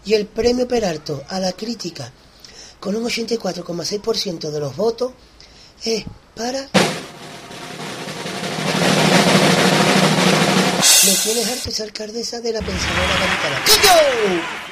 [0.06, 2.12] y el premio Peralto a la crítica
[2.80, 5.14] con un 84,6% de los votos
[5.84, 6.04] es
[6.36, 6.68] para...
[11.06, 14.63] Me tienes harto esa alcaldesa de la pensadora capital.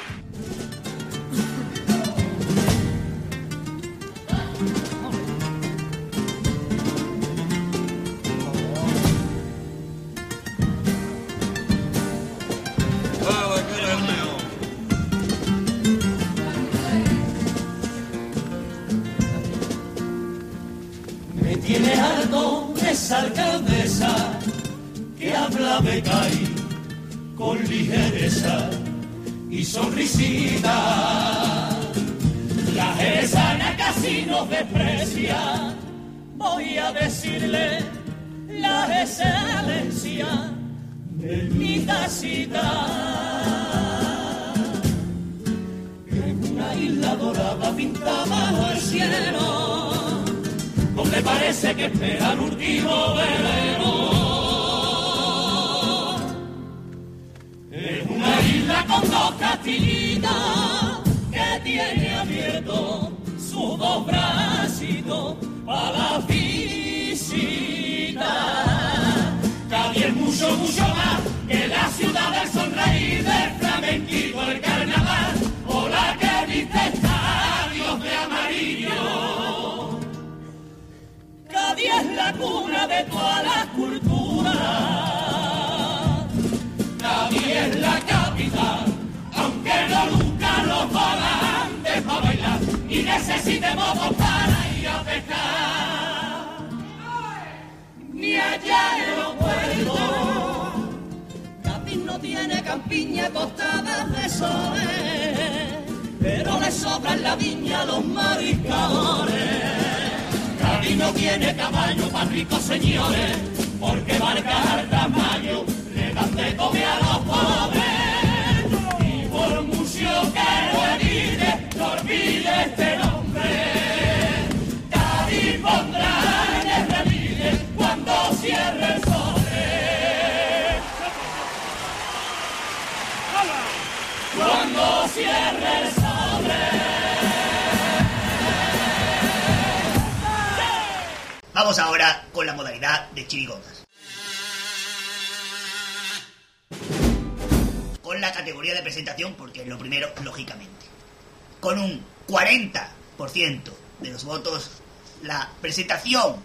[155.62, 156.36] presentación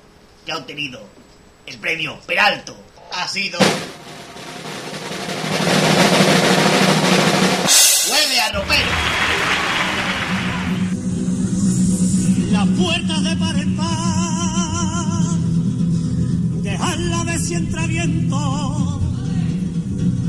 [0.45, 1.01] que ha obtenido
[1.65, 2.77] el premio Peralto
[3.11, 3.59] ha sido...
[8.09, 8.51] ¡Hueve a!
[12.51, 15.35] Las puertas de par en par,
[16.61, 19.01] dejadla ver si entra viento,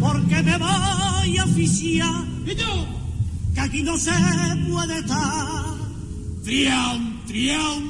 [0.00, 2.24] porque me voy a oficiar.
[2.44, 2.86] ¿Y yo?
[3.54, 4.10] Que aquí no se
[4.68, 5.76] puede estar.
[6.42, 7.87] Trión, trión,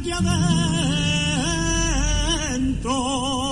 [0.00, 0.16] allá
[2.48, 3.49] adentro.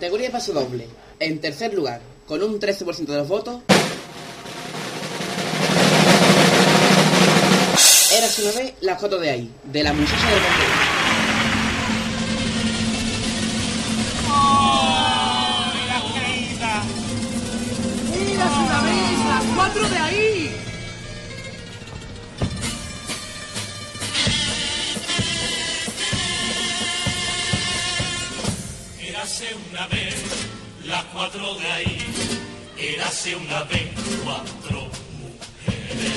[0.00, 0.86] Categoría de paso doble,
[1.18, 3.60] en tercer lugar, con un 13% de los votos,
[8.16, 10.89] Eras una vez la foto de ahí, de la muchacha del
[33.34, 33.88] una vez
[34.24, 34.88] cuatro
[35.20, 36.10] mujeres.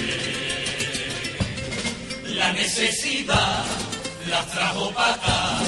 [2.36, 3.66] La necesidad
[4.30, 5.60] las trajo para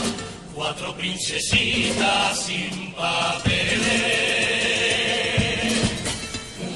[0.53, 3.85] cuatro princesitas sin papeles.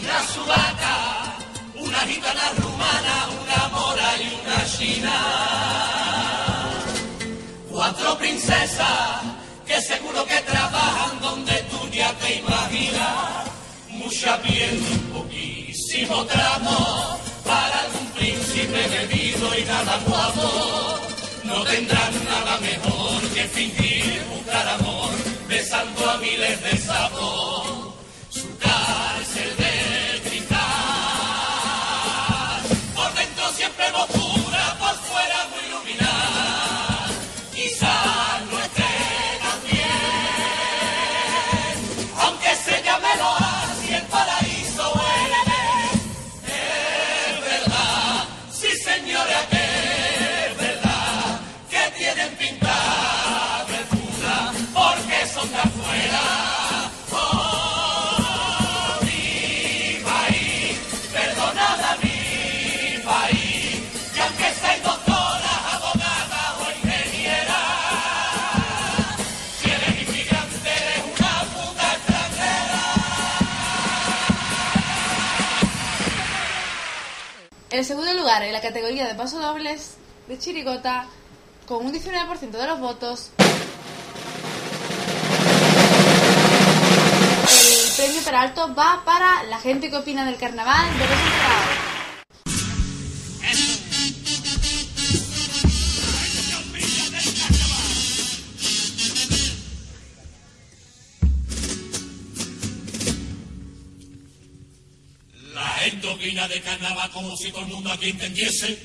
[0.01, 1.37] Una subaca,
[1.75, 5.49] una gitana rumana, una mora y una china
[7.79, 8.98] cuatro princesas
[14.49, 20.99] Un poquísimo tramo para algún príncipe bebido y nada guapo.
[21.43, 25.11] No tendrán nada mejor que fingir buscar amor
[25.47, 27.48] besando a miles de sapos.
[77.79, 79.95] El segundo lugar en la categoría de paso dobles
[80.27, 81.05] de Chirigota,
[81.65, 83.31] con un 19% de los votos.
[87.47, 91.88] El premio Peralto va para la gente que opina del carnaval de los enterados.
[106.61, 108.77] Carnaval como si todo el mundo aquí entendiese.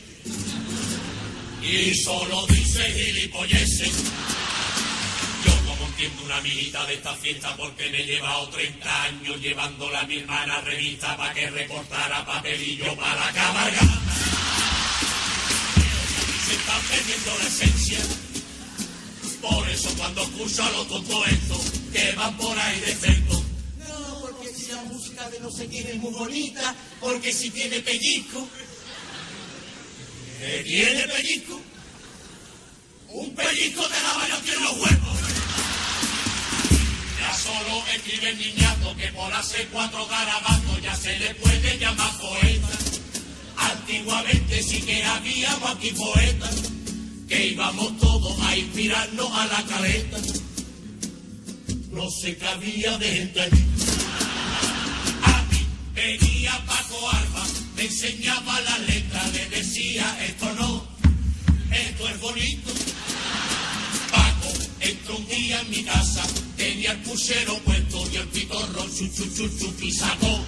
[1.62, 3.92] Y solo dice gilipolleces.
[5.44, 10.00] Yo como entiendo una amiguita de esta fiesta porque me he llevado 30 años llevándola
[10.00, 13.88] a mi hermana revista para que recortara papelillo para cabalgar.
[16.46, 17.98] Se está perdiendo la esencia.
[19.40, 23.33] Por eso cuando escucho a los tontos estos que van por ahí de si
[25.40, 28.46] no sé quién es muy bonita, porque si tiene pellizco.
[30.38, 31.60] ¿Que tiene pellizco?
[33.08, 35.18] Un pellizco te daba yo en los huevos.
[37.20, 42.18] Ya solo escribe el niñato que por hacer cuatro garabatos ya se le puede llamar
[42.18, 42.68] poeta.
[43.56, 46.54] Antiguamente sí que habíamos aquí poetas
[47.28, 50.18] que íbamos todos a inspirarnos a la caleta.
[51.90, 53.50] No se cabía de gente.
[56.04, 60.86] Venía Paco Alba, me enseñaba la letra, le decía esto no,
[61.72, 62.70] esto es bonito.
[64.10, 66.22] Paco entró un día en mi casa,
[66.58, 70.44] tenía el puchero puesto y el pitorro chu chu chu chu y sacó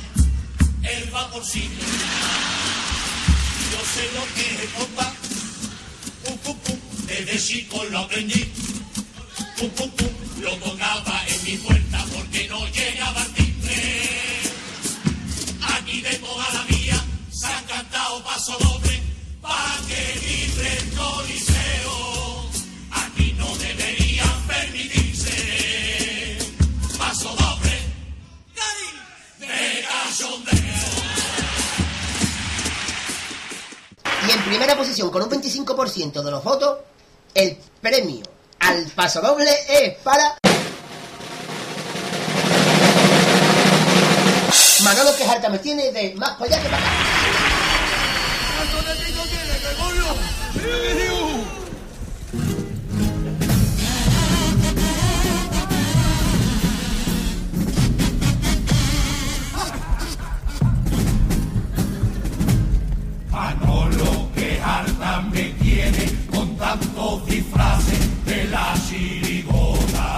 [0.83, 1.87] el vaporcito.
[3.73, 5.15] Yo sé lo que es compa,
[6.23, 8.45] pum pum pum, desde chico lo aprendí.
[9.59, 11.86] Pum pum pum, lo tocaba en mi puerta
[18.47, 19.03] paso doble
[19.43, 22.49] para que libre el coliseo.
[22.93, 26.39] Aquí no deberían permitirse
[26.97, 27.77] paso doble
[29.41, 30.63] de cachondeo.
[34.29, 36.79] Y en primera posición, con un 25% de los votos,
[37.35, 38.23] el premio
[38.61, 40.39] al paso doble es para.
[44.85, 47.36] Manolo que me tiene de más para allá que para acá.
[63.31, 70.17] Manolo que harta me tiene con tantos disfraces de la chirigota.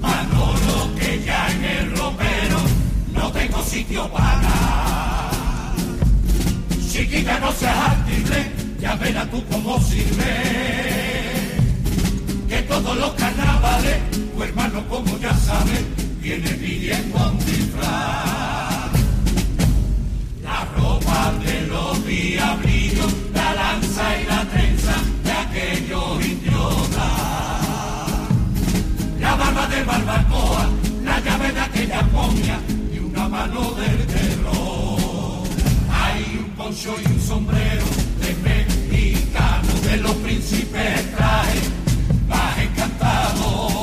[0.00, 2.58] Manolo que ya en el ropero
[3.12, 5.05] no tengo sitio para.
[6.96, 8.50] Chiquita, no seas actible,
[8.80, 10.32] ya verás tú cómo sirve.
[12.48, 13.98] Que todos los carnavales,
[14.34, 15.84] tu hermano, como ya sabes,
[16.22, 18.92] viene pidiendo un disfraz.
[20.42, 26.96] La ropa de los diablillos, la lanza y la trenza de aquellos idiotas.
[29.20, 30.66] La barba de barbacoa,
[31.04, 32.58] la llave de aquella momia
[32.90, 34.15] y una mano del
[36.76, 37.84] poncho y un sombrero
[38.20, 41.60] de mexicano, de los príncipes traje,
[42.28, 43.75] más encantado.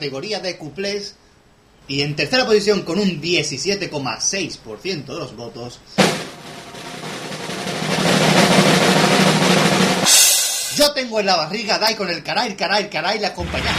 [0.00, 1.14] de cuplés.
[1.88, 5.80] Y en tercera posición, con un 17,6% de los votos,
[10.76, 13.70] Yo tengo en la barriga Dai con el caray, caray, caray, la compañía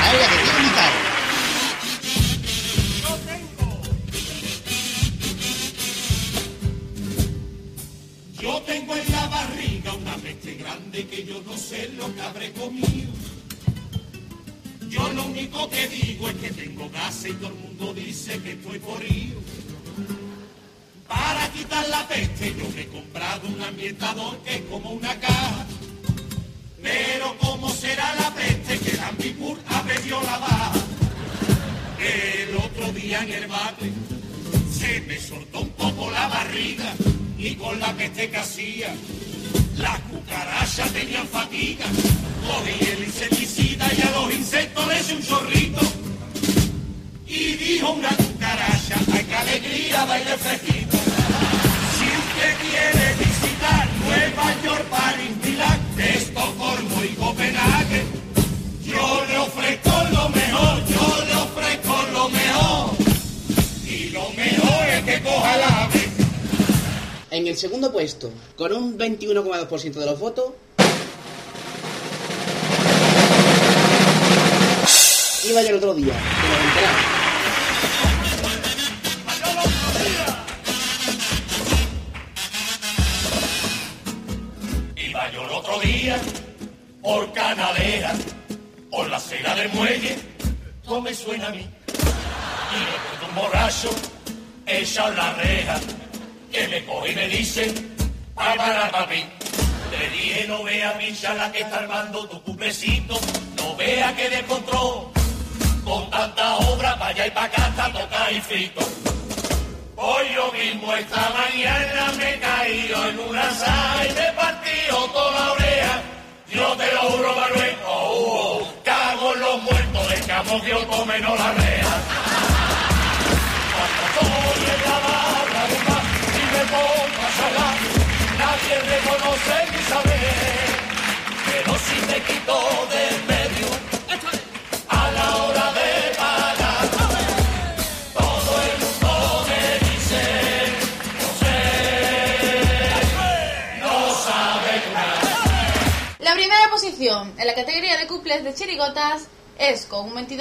[67.81, 70.51] segundo puesto, con un 21,2% de los votos,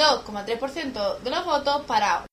[0.01, 2.24] 52,3% de los votos para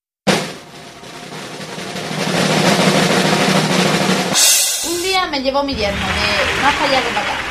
[4.89, 7.46] Un día me llevó mi yerno de más allá que para acá.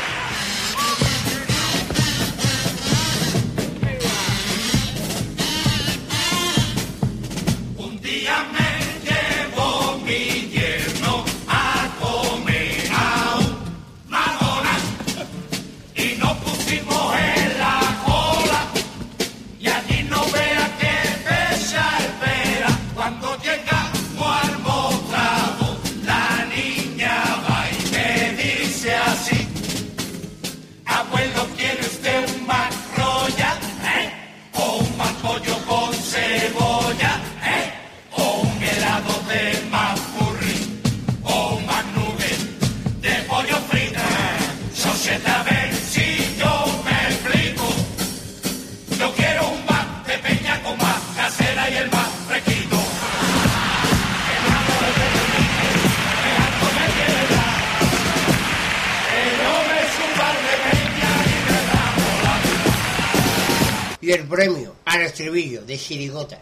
[64.07, 66.39] Y el premio al estribillo de Chirigota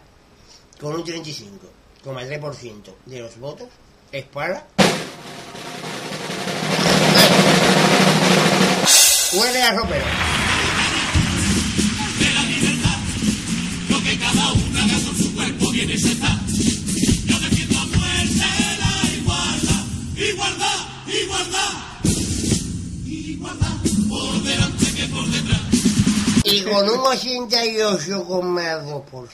[0.80, 3.66] con un 35,3% de los votos
[4.12, 4.68] es para.
[9.32, 10.04] Huele a ropero.
[13.88, 16.40] lo que cada una haga con su cuerpo bien es está.
[26.70, 29.28] Con un 88,2%.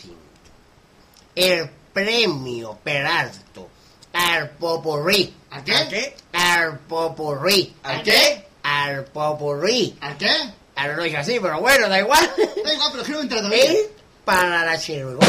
[1.35, 3.69] El premio Peralto
[4.13, 5.35] al Popurrí.
[5.51, 6.15] ¿A qué?
[6.33, 7.75] Al Popurrí.
[7.83, 8.47] ¿Al qué?
[8.63, 9.97] Al Popurrí.
[10.01, 10.31] ¿A qué?
[10.77, 12.31] Ahora lo dije así, pero bueno, da igual.
[12.65, 13.53] Da igual, pero quiero entrar.
[13.53, 13.89] Es
[14.25, 15.27] para la chirigota.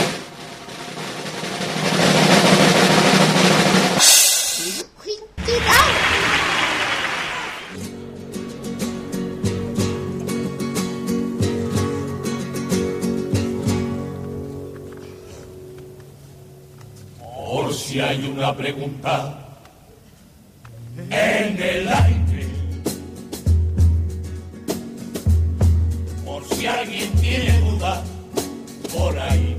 [5.46, 6.12] Por
[17.94, 19.38] si hay una pregunta
[21.11, 22.48] en el aire.
[26.26, 28.03] Por si alguien tiene duda
[28.91, 29.56] por ahí.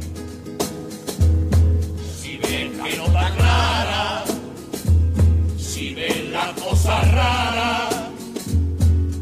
[2.20, 4.24] Si ven que no está clara,
[5.56, 7.88] si ven la cosa rara,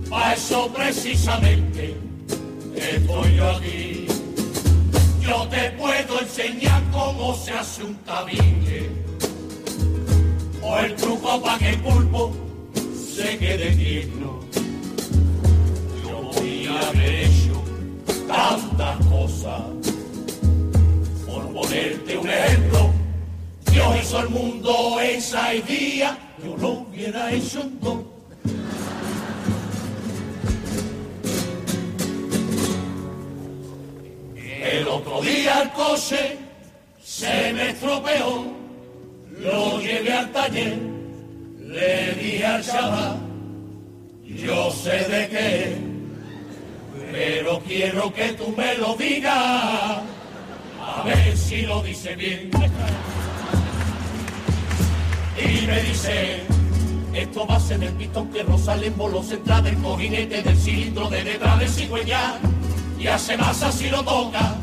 [0.08, 1.98] para eso precisamente
[2.74, 4.11] estoy yo aquí.
[5.26, 8.90] Yo te puedo enseñar cómo se hace un tabique.
[10.60, 12.32] O el truco para que el pulpo
[13.14, 14.40] se quede tierno.
[16.02, 17.62] Yo podía haber hecho
[18.26, 19.62] tantas cosas.
[21.26, 22.90] Por ponerte un ejemplo,
[23.70, 26.18] Dios hizo el mundo en seis días.
[26.44, 27.98] Yo lo hubiera hecho en dos.
[34.72, 36.38] El otro día el coche
[37.04, 38.46] se me estropeó,
[39.38, 40.78] lo llevé al taller,
[41.60, 43.18] le dije al chaval,
[44.24, 45.76] yo sé de qué,
[47.12, 52.50] pero quiero que tú me lo digas, a ver si lo dice bien.
[55.36, 56.40] Y me dice,
[57.12, 61.24] esto va a ser el pistón que Rosalén voló central del cojinete del cilindro de
[61.24, 62.40] detrás del cigüeñal
[63.02, 64.54] y hace masa si lo toca.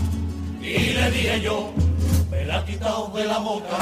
[0.62, 1.74] Y le dije yo,
[2.32, 3.78] me la ha quitado de la boca.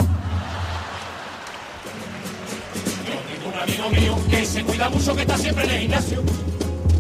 [3.06, 6.24] Yo tengo un amigo mío que se cuida mucho, que está siempre en el gimnasio.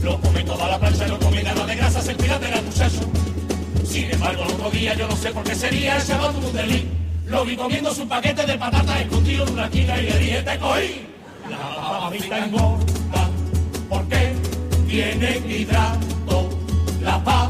[0.04, 3.02] Lo come toda la plancha y lo come nada de grasa, se cuida del muchacho.
[3.84, 6.88] Sin embargo, el otro día yo no sé por qué sería el chaval un delí.
[7.26, 10.60] Lo vi comiendo su paquete de patatas escondido en una esquina y le dije, te
[10.60, 11.08] cogí.
[11.50, 13.30] La papa frita engorda,
[13.90, 14.34] ¿por qué?
[14.88, 16.47] Tienen hidrato.
[17.08, 17.50] La papa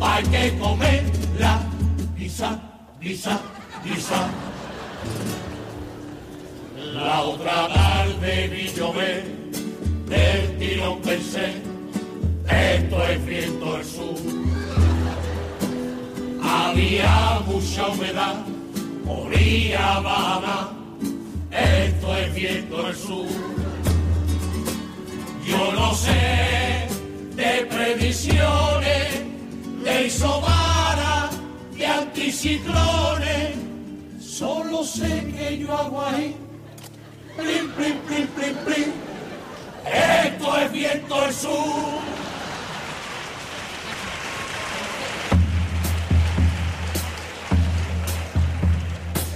[0.00, 1.60] hay que comerla.
[2.16, 2.58] Guisa,
[3.02, 3.38] guisa,
[3.84, 4.20] guisa.
[6.94, 9.24] La otra tarde vi llover,
[10.08, 11.48] del tirón pensé,
[12.48, 14.18] esto es viento del sur.
[16.42, 18.36] Había mucha humedad,
[19.04, 20.70] moría Habana,
[21.50, 23.26] esto es viento del sur.
[25.46, 26.63] Yo no sé
[27.54, 29.22] de previsiones,
[29.84, 31.30] de isobara,
[31.76, 33.54] de anticiclones,
[34.20, 36.34] solo sé que yo hago ahí,
[37.36, 38.92] plim, plim, plim, plim, plim.
[39.86, 42.23] Esto es viento del sur.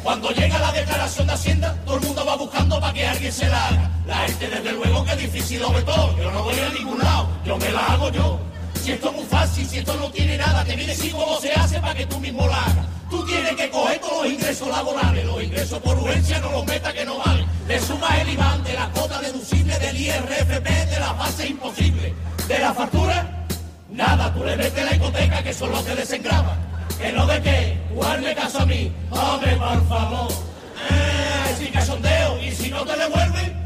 [0.09, 3.47] Cuando llega la declaración de Hacienda, todo el mundo va buscando para que alguien se
[3.47, 3.91] la haga.
[4.07, 6.17] La gente, desde luego, que es difícil ve todo.
[6.17, 8.41] Yo no voy a ningún lado, yo me la hago yo.
[8.83, 11.53] Si esto es muy fácil, si esto no tiene nada, te viene decir cómo se
[11.53, 12.87] hace para que tú mismo la hagas.
[13.11, 16.95] Tú tienes que coger todos los ingresos laborales, los ingresos por urgencia no los metas
[16.95, 17.47] que no valen.
[17.69, 22.15] Le sumas el IBAN de la cuota deducible del IRFP de la base imposible.
[22.49, 23.47] De la factura,
[23.91, 25.99] nada, tú le metes la hipoteca que son los que.
[26.99, 30.29] Que no de qué, tú hazme caso a mí, hombre, por favor.
[30.91, 33.65] Eh, sin cachondeo, y si no te devuelven,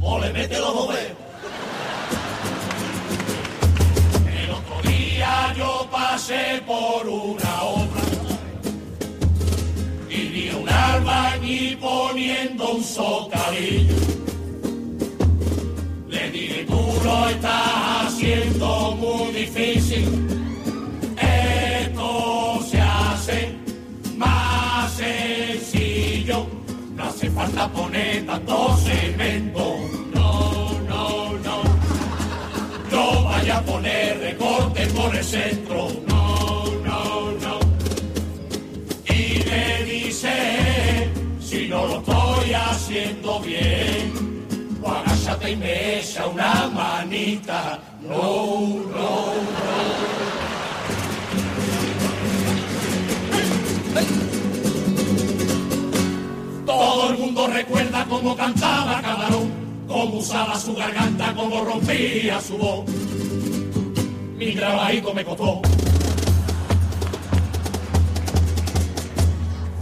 [0.00, 1.16] o le metes los dos dedos.
[4.42, 8.02] El otro día yo pasé por una obra
[10.08, 13.94] y vi un albañil poniendo un socavillo.
[16.08, 20.31] Le dije, tú lo estás haciendo muy difícil.
[27.34, 29.76] Falta poner tanto cemento.
[30.14, 31.62] No, no, no.
[32.90, 35.88] No vaya a poner recorte por el centro.
[36.06, 37.58] No, no, no.
[39.08, 41.10] Y me dice,
[41.40, 44.46] si no lo estoy haciendo bien,
[44.80, 47.80] pues agáchate y me echa una manita.
[48.02, 48.60] No,
[48.94, 50.21] no, no.
[57.46, 59.50] Recuerda cómo cantaba Camarón,
[59.88, 62.84] cómo usaba su garganta, cómo rompía su voz.
[64.36, 65.62] Mi trabajito me costó.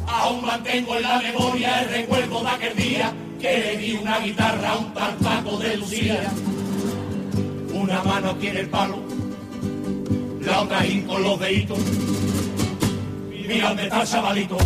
[0.07, 4.71] Aún mantengo en la memoria el recuerdo de aquel día que le di una guitarra
[4.71, 6.31] a un tal Paco de Lucía.
[7.73, 8.99] Una mano tiene el palo,
[10.43, 11.79] la otra ahí con los deditos.
[13.31, 14.59] Mira dónde está chavalito.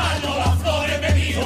[0.00, 1.44] Mano las flores me dijo,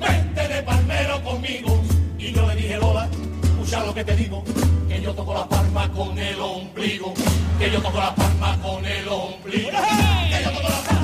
[0.00, 1.82] vente de palmero conmigo.
[2.18, 3.08] Y yo le dije, Lola,
[3.42, 4.44] escucha lo que te digo,
[4.88, 7.12] que yo toco la palma con el ombligo,
[7.58, 9.70] que yo toco la palma con el ombligo.
[10.30, 11.03] Que yo toco la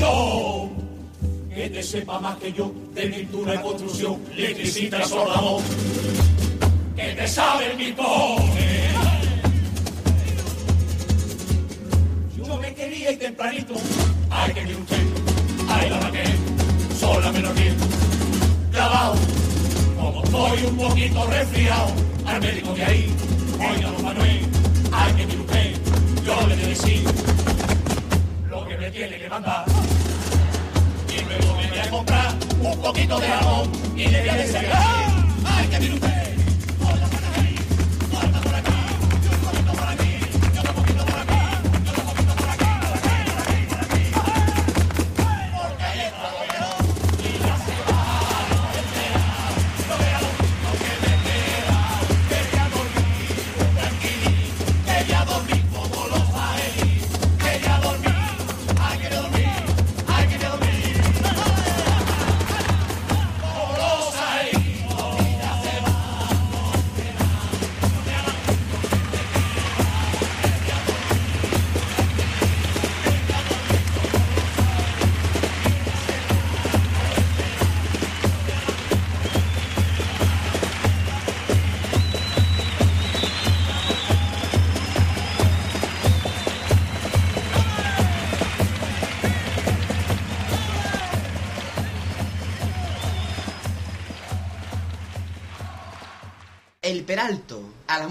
[0.00, 5.62] que te sepa más que yo de pintura y construcción, electricista y soldador,
[6.96, 8.90] que te sabe mi pobre.
[12.34, 13.74] Yo me quería ir tempranito,
[14.30, 15.06] ay que mi usted,
[15.68, 16.24] ay la que
[16.98, 17.76] sola menos bien,
[18.72, 19.16] clavado,
[19.98, 21.92] como estoy un poquito resfriado,
[22.24, 23.14] al médico de ahí,
[23.58, 24.40] oiga don Manuel,
[24.92, 25.74] ay que mi usted,
[26.24, 27.04] yo le decir
[28.60, 29.64] lo que me tiene que mandar.
[31.08, 34.68] Y luego me voy a comprar un poquito de jamón y le voy a decir,
[34.72, 35.24] ¡ah!
[35.44, 36.29] ay que usted,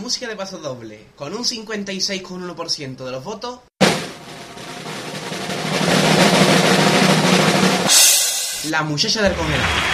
[0.10, 3.60] música de paso doble, con un 56,1% de los votos.
[8.72, 9.89] La muchacha del congelado.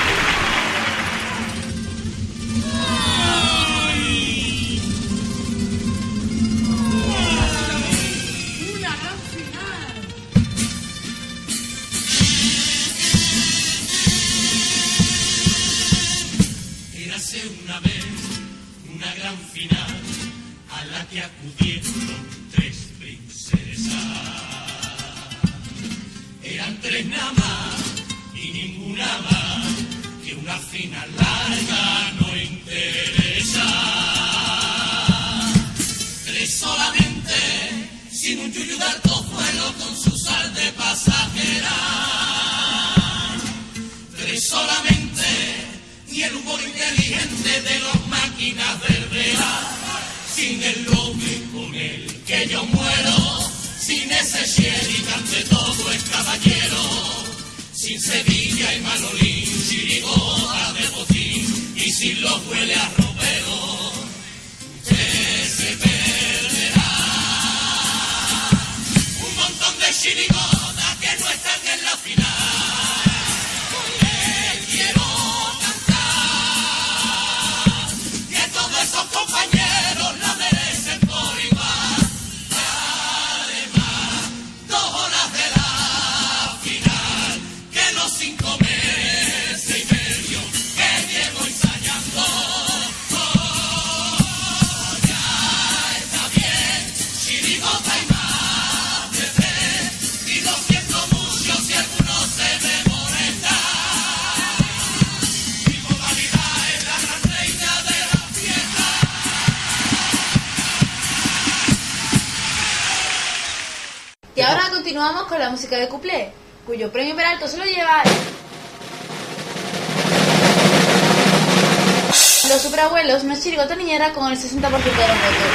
[123.74, 125.55] Niñera con el 60% de los votos.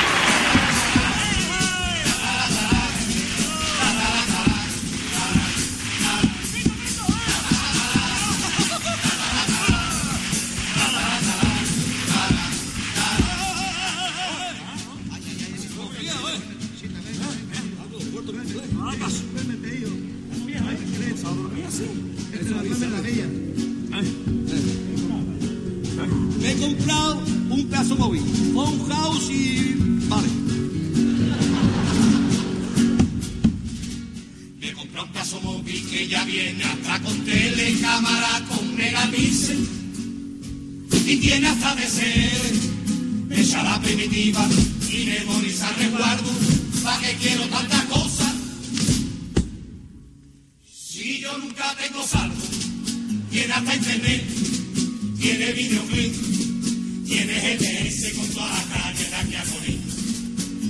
[56.09, 59.45] Tiene GPS con toda la calle de aquí a.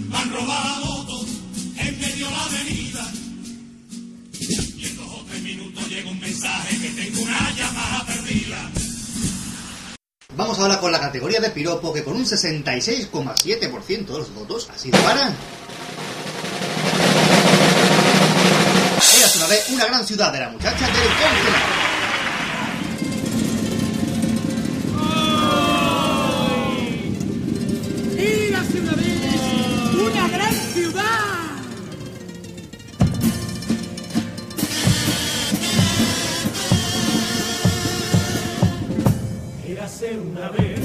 [0.09, 1.25] Me han robado moto
[1.77, 3.13] en medio de la avenida.
[4.41, 8.71] Y en dos o tres minutos llega un mensaje que tengo una llamada perdida.
[10.35, 14.79] Vamos ahora con la categoría de piropo que con un 66,7% de los votos ha
[14.79, 15.29] sido para...
[19.17, 21.90] Era una vez una gran ciudad de la muchacha del congelado.
[40.13, 40.81] Una vez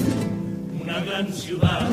[0.83, 1.89] una gran ciudad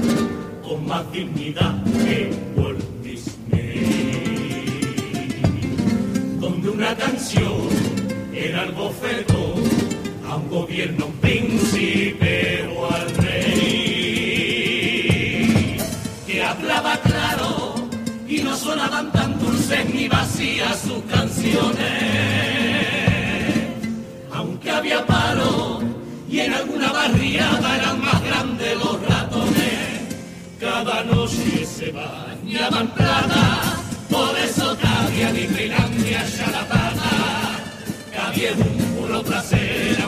[0.62, 3.88] con más dignidad que Walt Disney,
[6.38, 7.70] donde una canción
[8.34, 9.54] era el bofeto
[10.28, 13.78] a un gobierno, un príncipe o al rey,
[16.26, 17.76] que hablaba claro
[18.28, 21.78] y no sonaban tan dulces ni vacías sus canciones.
[24.30, 25.81] Aunque había paro
[26.32, 30.00] y en alguna barriada eran más grandes los ratones.
[30.58, 33.76] Cada noche se bañaban plata,
[34.08, 37.58] por eso cabía ni Finlandia charlatana.
[38.14, 40.01] Cabía en un culo trasero,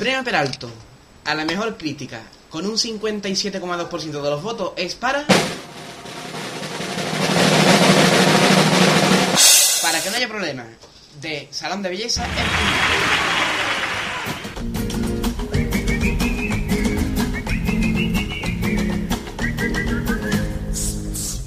[0.00, 0.70] premio Peralto
[1.26, 5.26] a la mejor crítica con un 57,2% de los votos es para...
[9.82, 10.64] Para que no haya problema,
[11.20, 12.32] de Salón de Belleza en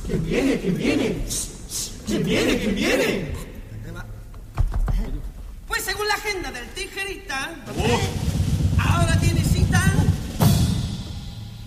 [0.05, 0.59] ¿Quién viene?
[2.05, 2.59] ¿Quién viene?
[2.59, 3.33] ¿Quién viene?
[5.67, 7.55] Pues según la agenda del tijerita,
[9.03, 9.81] ahora tiene cita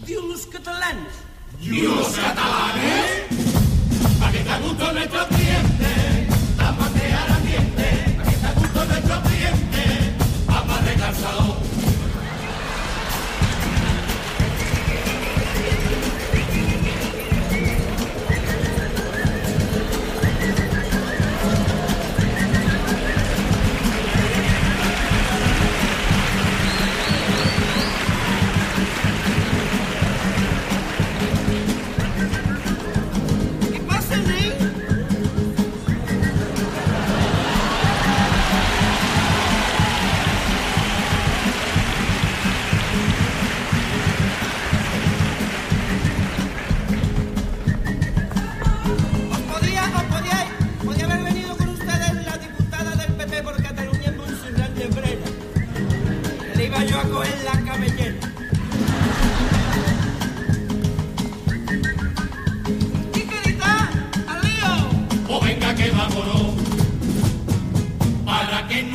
[0.07, 1.13] de unos catalanes.
[1.61, 3.05] ¿Y los catalanes?
[4.19, 6.29] ¿Para que está gusto nuestro cliente?
[6.57, 8.15] Vamos a crear ambiente.
[8.17, 10.15] ¿Para que está gusto nuestro cliente?
[10.47, 11.76] Vamos a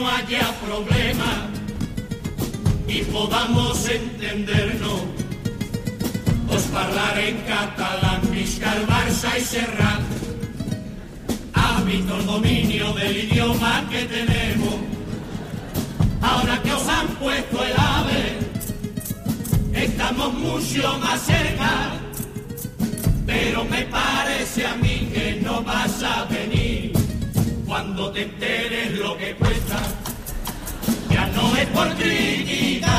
[0.01, 1.47] no haya problema
[2.87, 5.01] y podamos entendernos.
[6.49, 10.01] Os parlaré en catalán, visca el Barça y Serrat.
[11.53, 14.75] Hábito el dominio del idioma que tenemos.
[16.21, 18.23] Ahora que os han puesto el ave,
[19.73, 21.91] estamos mucho más cerca.
[23.27, 27.00] Pero me parece a mí que no vas a venir
[27.71, 29.79] cuando te enteres lo que cuesta.
[31.09, 32.91] Ya no es por criticar,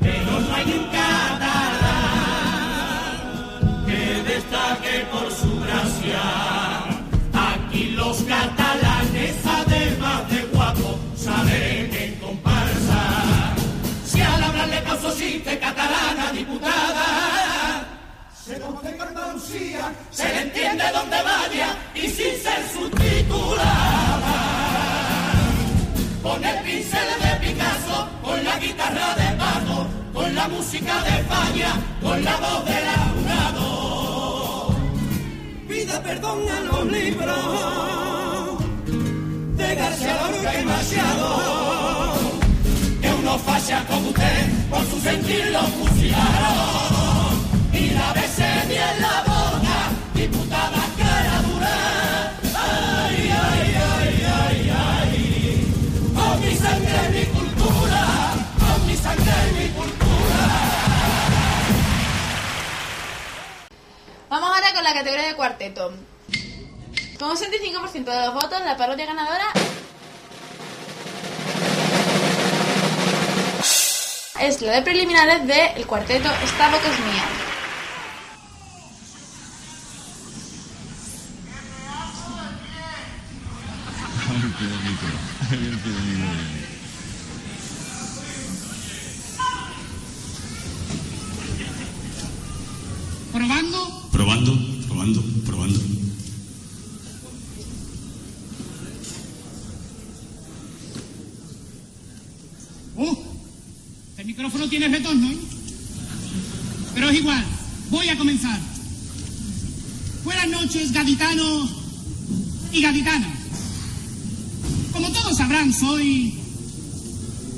[0.00, 1.74] pero no hay un catalán
[3.84, 6.22] que destaque por su gracia.
[7.50, 13.56] Aquí los catalanes, además de guapos, saben en comparsa.
[14.04, 16.99] Si al hablarle causo chiste catalana diputada,
[18.50, 24.34] se que Andalucía, se le entiende donde vaya y sin ser subtitulada.
[26.20, 31.80] Con el pincel de Picasso, con la guitarra de Paco, con la música de España,
[32.02, 34.74] con la voz del abogado.
[35.68, 38.58] Pida perdón a los libros
[39.58, 41.30] de García Lorca y Machado.
[43.00, 47.19] que uno falla como usted por su sentir lo fusilaron
[64.28, 65.92] Vamos ahora con la categoría de cuarteto.
[67.18, 69.46] Con un 65% de los votos, la parodia ganadora
[74.40, 77.59] es la de preliminares de cuarteto Esta boca es mía.
[93.32, 94.08] ¿Probando?
[94.10, 94.58] Probando,
[94.88, 95.80] probando, probando.
[102.96, 103.16] ¡Uh!
[104.18, 105.38] El micrófono tiene retorno, ¿eh?
[106.94, 107.44] Pero es igual.
[107.90, 108.58] Voy a comenzar.
[110.24, 111.70] Buenas noches, gaditanos
[112.72, 113.39] y gaditanas.
[115.00, 116.34] Como todos sabrán, soy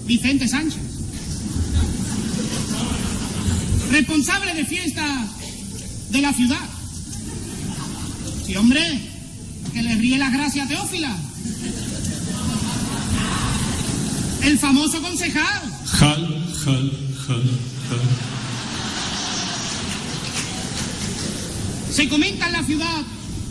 [0.06, 0.81] Vicente Sánchez.
[3.90, 5.27] Responsable de fiesta
[6.10, 6.64] de la ciudad.
[8.47, 8.81] Sí, hombre,
[9.73, 11.16] que le ríe las gracias a Teófila.
[14.44, 15.62] El famoso concejal.
[15.85, 16.93] Jal, jal,
[17.27, 17.43] jal,
[17.89, 18.01] jal.
[21.93, 23.02] Se comenta en la ciudad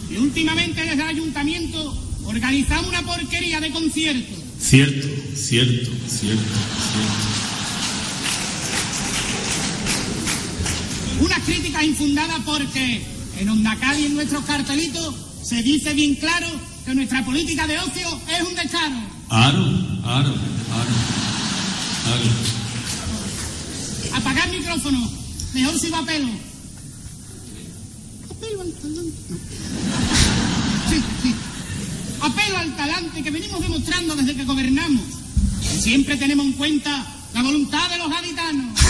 [0.08, 4.38] que últimamente desde el ayuntamiento organizamos una porquería de conciertos.
[4.60, 6.52] Cierto, cierto, cierto,
[6.88, 7.22] cierto.
[11.20, 13.02] Unas críticas infundadas porque
[13.40, 15.14] en Ondacal y en nuestros cartelitos
[15.44, 16.48] se dice bien claro
[16.86, 18.96] que nuestra política de ocio es un descaro.
[19.30, 19.66] Aro,
[20.06, 20.96] aro, aro,
[22.14, 22.30] aro.
[24.16, 25.12] Apagar micrófono.
[25.54, 26.30] Mejor si va a pelo.
[28.42, 29.12] Al talante.
[30.90, 31.31] Sí, sí.
[32.22, 35.02] Apelo al talante que venimos demostrando desde que gobernamos.
[35.80, 38.80] Siempre tenemos en cuenta la voluntad de los gaditanos.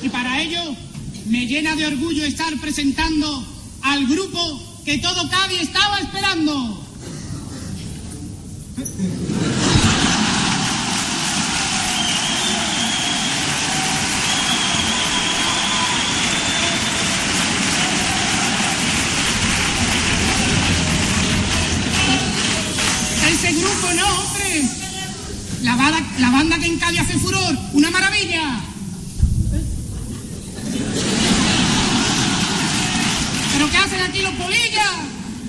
[0.00, 0.76] Y para ello
[1.26, 3.44] me llena de orgullo estar presentando
[3.82, 6.84] al grupo que todo Cádiz estaba esperando.
[25.88, 27.56] La banda, la banda que en Cádiz hace furor.
[27.72, 28.60] Una maravilla.
[33.54, 34.92] ¿Pero qué hacen aquí los polillas?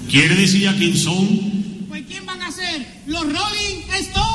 [0.10, 1.86] ¿Quiere decir a quién son?
[1.90, 2.88] Pues ¿quién van a ser?
[3.06, 4.29] Los Rolling Stones.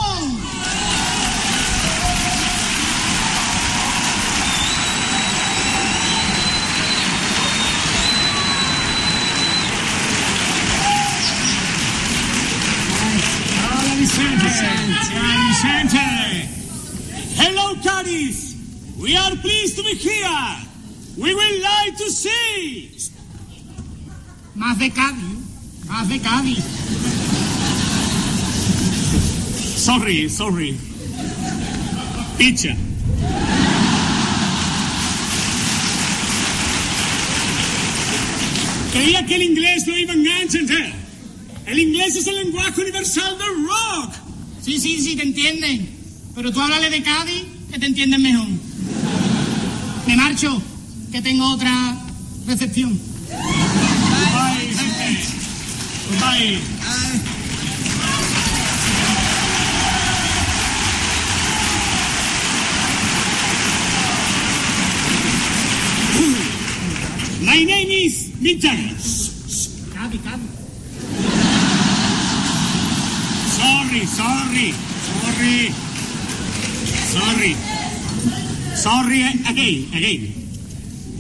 [14.17, 15.11] Vicente.
[15.17, 16.49] Hola Vicente.
[17.37, 18.55] Hello, Cadiz.
[18.97, 20.57] We are pleased to be here.
[21.17, 22.91] We would like to see.
[24.55, 25.39] Más de Cádiz.
[25.87, 26.65] Más de Cádiz.
[29.77, 30.79] Sorry, sorry.
[32.39, 32.75] Pizza.
[38.93, 41.04] Creía que el inglés no iban a entender.
[41.67, 44.15] El inglés es el lenguaje universal del rock.
[44.63, 45.89] Sí, sí, sí, te entienden.
[46.35, 48.49] Pero tú háblale de Cádiz, que te entienden mejor.
[50.07, 50.61] Me marcho,
[51.11, 51.97] que tengo otra
[52.47, 52.99] recepción.
[53.31, 55.25] Goodbye, gente.
[56.11, 56.61] Goodbye.
[67.41, 68.31] My name is.
[69.95, 70.54] Cádiz, Cádiz.
[73.95, 74.75] Sorry, sorry,
[75.15, 75.71] sorry,
[77.15, 77.57] sorry,
[78.75, 80.35] sorry again, again.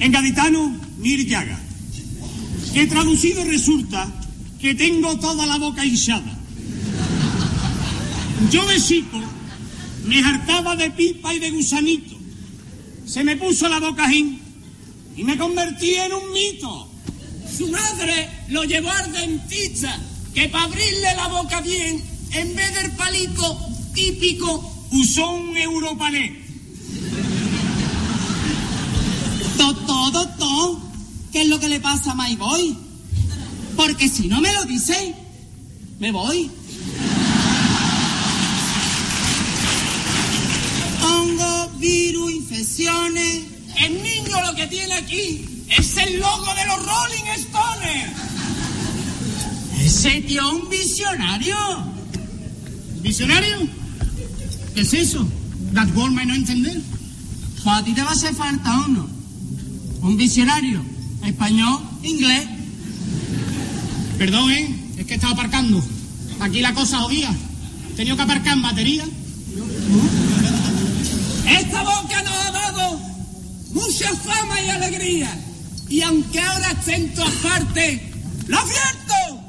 [0.00, 1.56] En gaditano, Mir Yaga.
[2.72, 4.10] Que traducido resulta
[4.58, 6.36] que tengo toda la boca hinchada.
[8.50, 9.00] Yo de
[10.06, 12.16] me hartaba de pipa y de gusanito.
[13.06, 14.40] Se me puso la boca hin
[15.16, 16.90] y me convertí en un mito.
[17.56, 19.96] Su madre lo llevó al dentista,
[20.34, 23.58] que para abrirle la boca bien, en vez del palito
[23.94, 26.42] típico, usó un europané.
[29.56, 30.78] Doctor, doctor,
[31.32, 32.76] ¿qué es lo que le pasa a My Boy?
[33.76, 35.14] Porque si no me lo dice,
[36.00, 36.50] me voy.
[41.02, 43.44] Hongo, virus, infecciones.
[43.78, 48.12] El niño lo que tiene aquí es el logo de los Rolling Stones.
[49.78, 51.93] Ese tío un visionario.
[53.04, 53.68] ¿Visionario?
[54.74, 55.28] ¿Qué es eso?
[55.74, 56.80] That forma y no entender.
[57.62, 59.06] Pues a ti te va a hacer falta uno.
[60.00, 60.82] Un visionario.
[61.22, 62.46] Español, inglés.
[64.16, 64.74] Perdón, ¿eh?
[64.96, 65.84] Es que estaba aparcando.
[66.40, 67.30] Aquí la cosa jodía.
[67.90, 69.04] He tenido que aparcar en batería.
[71.46, 73.00] Esta boca nos ha dado
[73.72, 75.38] mucha fama y alegría.
[75.90, 78.00] Y aunque ahora esté en todas partes,
[78.46, 79.40] ¡lo advierto!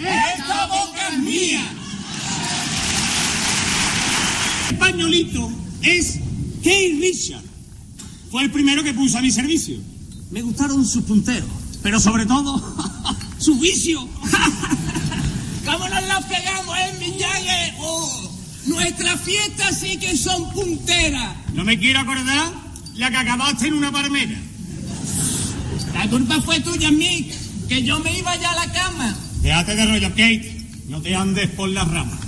[0.00, 1.85] ¡Esta boca es mía!
[4.70, 5.50] Españolito
[5.82, 6.18] es
[6.62, 7.44] Keith Richard.
[8.30, 9.78] Fue el primero que puso a mi servicio.
[10.30, 11.48] Me gustaron sus punteros,
[11.82, 12.62] pero sobre todo
[13.38, 14.00] su vicio.
[15.64, 16.92] ¿Cómo nos la pegamos, eh?
[17.78, 18.30] Oh,
[18.66, 21.36] nuestras fiestas sí que son punteras.
[21.54, 22.52] No me quiero acordar
[22.94, 24.36] la que acabaste en una palmera.
[25.94, 27.32] La culpa fue tuya, Mick,
[27.68, 29.16] que yo me iba ya a la cama.
[29.42, 30.66] Déjate de rollo, Kate.
[30.88, 32.20] No te andes por las ramas.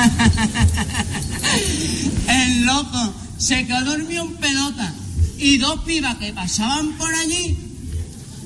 [2.28, 4.94] El loco se quedó dormido en pelota.
[5.38, 7.58] Y dos pibas que pasaban por allí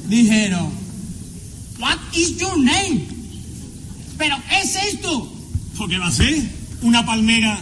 [0.09, 0.72] dijeron,
[1.78, 3.06] What is your name?
[4.16, 5.31] ¿Pero qué es esto?
[5.76, 6.40] Porque va a ser
[6.82, 7.59] una palmera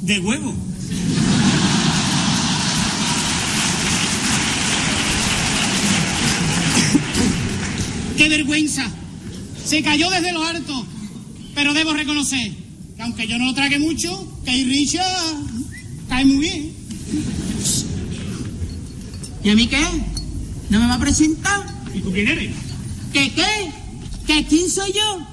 [0.00, 0.54] de huevo.
[8.16, 8.90] ¡Qué vergüenza!
[9.64, 10.84] Se cayó desde lo alto.
[11.54, 12.52] Pero debo reconocer
[13.00, 15.06] que aunque yo no lo trague mucho, que Richard
[16.10, 16.72] cae muy bien.
[19.42, 19.82] ¿Y a mí qué?
[20.68, 21.66] ¿No me va a presentar?
[21.94, 22.52] ¿Y tú quién eres?
[23.10, 23.72] ¿Qué qué?
[24.26, 25.26] ¿Que quién soy yo?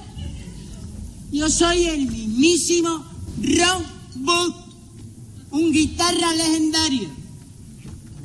[1.30, 3.04] Yo soy el mismísimo
[3.42, 3.84] Ron
[4.24, 4.54] Wood,
[5.50, 7.10] un guitarra legendario.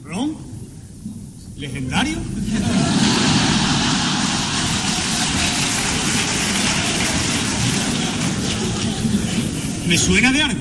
[0.06, 0.38] ¿Ron?
[1.58, 2.16] ¿Legendario?
[9.94, 10.60] Me suena de algo.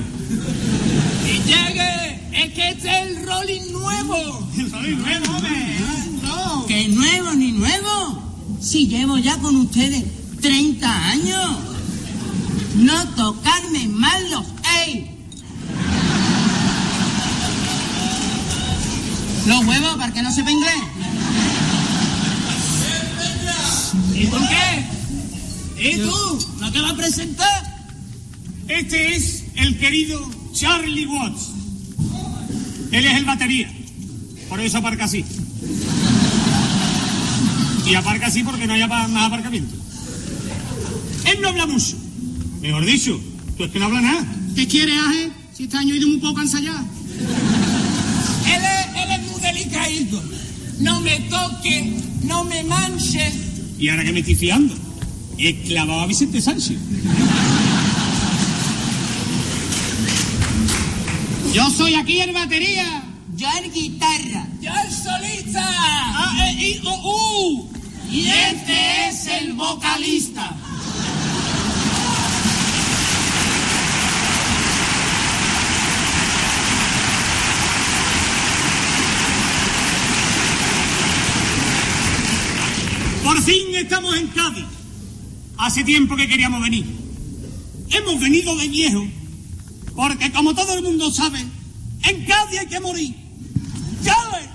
[1.25, 4.47] Y llegue Es que este es el rolling nuevo.
[4.55, 5.77] El rolling nuevo, hombre.
[6.21, 6.65] No.
[6.67, 8.31] ¿Qué nuevo ni nuevo?
[8.61, 10.03] Si llevo ya con ustedes
[10.39, 11.49] 30 años.
[12.75, 14.45] No tocarme mal los
[14.85, 15.17] ey.
[19.47, 20.83] Los huevos para que no sepa inglés.
[24.13, 25.89] ¿Y tú qué?
[25.89, 26.47] ¿Y tú?
[26.59, 27.72] ¿No te vas a presentar?
[28.73, 30.19] Este es el querido
[30.51, 31.51] Charlie Watts.
[32.91, 33.71] Él es el batería.
[34.49, 35.23] Por eso aparca así.
[37.87, 39.75] Y aparca así porque no hay más aparcamiento.
[41.25, 41.95] Él no habla mucho.
[42.61, 43.21] Mejor dicho,
[43.57, 44.25] tú es que no habla nada.
[44.55, 45.29] ¿Qué quiere, Aje?
[45.55, 46.83] Si este año he ido un poco a ensayar.
[48.47, 50.23] Él es, él es muy delicadito.
[50.79, 51.93] No me toque,
[52.23, 53.31] no me manche.
[53.77, 54.73] Y ahora que me estoy fiando,
[55.37, 56.77] he clavado a Vicente Sánchez.
[61.53, 63.03] Yo soy aquí el batería.
[63.35, 64.47] Yo el guitarra.
[64.59, 65.63] Yo el solista.
[65.63, 67.69] A, E, I, O, U.
[68.09, 70.55] Y este es el vocalista.
[83.23, 84.65] Por fin estamos en Cádiz.
[85.57, 86.85] Hace tiempo que queríamos venir.
[87.91, 89.05] Hemos venido de viejo,
[89.95, 91.39] porque como todo el mundo sabe,
[92.03, 93.15] en Cádiz hay que morir.
[94.03, 94.49] ¡Ya ves!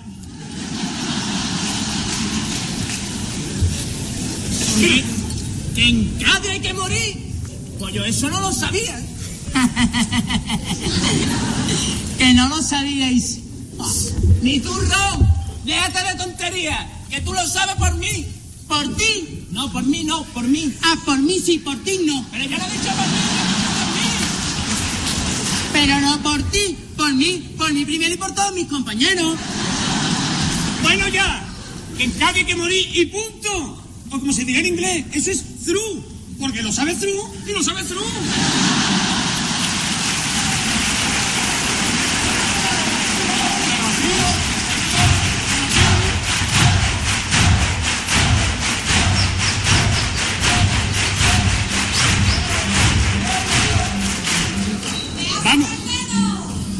[4.78, 5.04] ¿Qué?
[5.74, 7.34] ¿Que en Cádiz hay que morir?
[7.78, 9.00] Pues yo eso no lo sabía.
[12.18, 13.38] que no lo sabíais.
[14.42, 15.28] Ni tú, Ron.
[15.64, 18.26] Déjate de tonterías, que tú lo sabes por mí.
[18.66, 19.46] ¿Por ti?
[19.50, 20.72] No, por mí no, por mí.
[20.82, 22.24] Ah, por mí sí, por ti no.
[22.30, 23.18] Pero yo no he dicho por mí,
[25.80, 29.36] Pero no por ti, por mí, por mí primero y por todos mis compañeros.
[30.82, 31.46] Bueno ya,
[31.96, 33.80] que hay que morir y punto.
[34.10, 36.04] O como se diga en inglés, eso es through.
[36.40, 38.04] Porque lo sabe through y lo sabe through.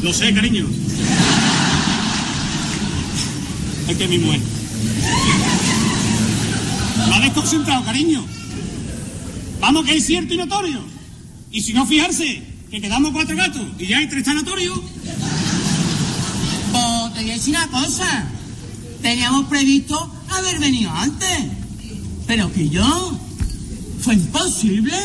[0.09, 0.65] Lo sé, cariño.
[3.87, 4.41] Es que mi mujer.
[7.07, 8.25] Lo ha desconcentrado, cariño.
[9.59, 10.81] Vamos, que es cierto y notorio.
[11.51, 12.41] Y si no, fijarse,
[12.71, 14.79] que quedamos cuatro gatos y ya hay tres sanatorios.
[16.71, 18.27] Pues te voy a decir una cosa.
[19.03, 21.39] Teníamos previsto haber venido antes.
[22.25, 23.19] Pero que yo.
[24.01, 24.97] Fue imposible.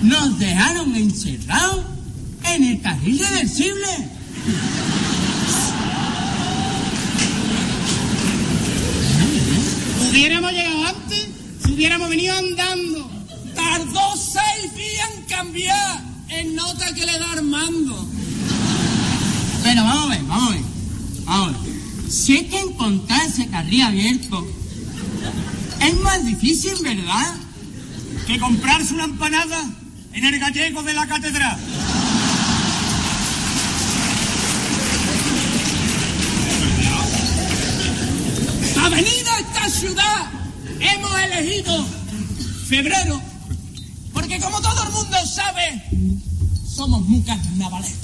[0.00, 1.93] Nos dejaron encerrados
[2.44, 3.88] en el carril reversible.
[10.10, 11.28] Hubiéramos llegado antes
[11.64, 13.10] si hubiéramos venido andando.
[13.54, 18.08] Tardó seis días en cambiar en nota que le da Armando.
[19.62, 20.64] Pero vamos a ver, vamos a ver.
[21.24, 21.74] Vamos a ver.
[22.10, 24.46] Si es que encontrar ese carril abierto
[25.80, 27.34] es más difícil, ¿verdad?
[28.26, 29.64] Que comprarse una empanada
[30.12, 31.58] en el gallego de la catedral.
[40.88, 41.86] Hemos elegido
[42.68, 43.20] febrero
[44.12, 45.82] porque como todo el mundo sabe
[46.74, 47.98] somos muy carnavaleros.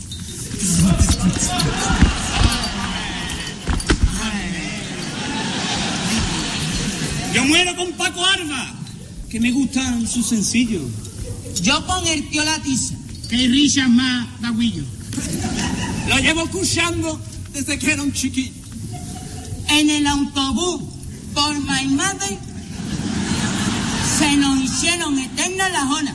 [7.34, 8.72] Yo muero con Paco Arba,
[9.30, 10.82] que me gustan sus sencillos.
[11.62, 12.94] Yo con el tío Latiza.
[13.28, 14.82] Que risas más, Daguillo.
[16.08, 17.20] Lo llevo escuchando
[17.52, 18.52] desde que era un chiquillo.
[19.68, 20.82] En el autobús
[21.32, 22.49] por My Mother
[24.20, 26.14] se nos hicieron eternas las horas.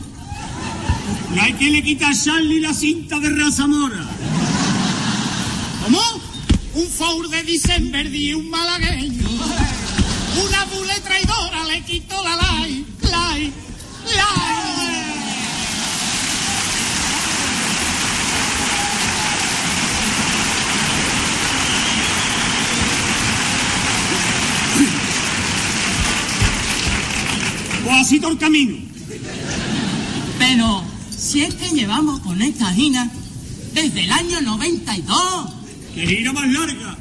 [1.33, 4.05] No hay que le quita a Charlie la cinta de raza mora.
[5.83, 5.99] ¿Cómo?
[6.75, 9.27] Un four de December y un malagueño.
[10.45, 13.53] Una bule traidora le quitó la lai, lai,
[14.15, 15.04] lai.
[27.85, 28.77] Pues así todo el camino.
[30.39, 30.83] Pero
[31.15, 33.11] si es que llevamos con esta gina
[33.75, 35.53] desde el año 92.
[35.93, 36.97] Que gira más larga.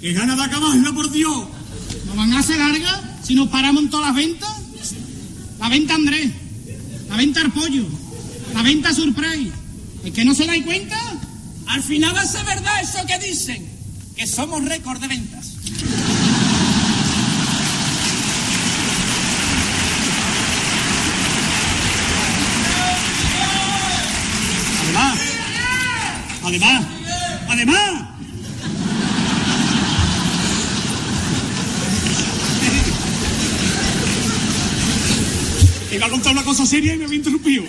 [0.00, 1.48] Que gana de acabarla, por Dios.
[2.06, 4.48] ¿No van a hacer larga si nos paramos en todas las ventas?
[5.58, 6.30] La venta Andrés,
[7.08, 7.84] la venta Arpollo,
[8.54, 9.50] la venta Surprise.
[10.04, 10.96] ¿Es que no se dais cuenta?
[11.66, 13.68] Al final va a ser verdad eso que dicen,
[14.16, 15.54] que somos récord de ventas.
[24.84, 25.18] Además,
[26.48, 26.84] además,
[27.48, 28.04] además.
[35.92, 37.64] Iba a contar una cosa seria y me había interrumpido.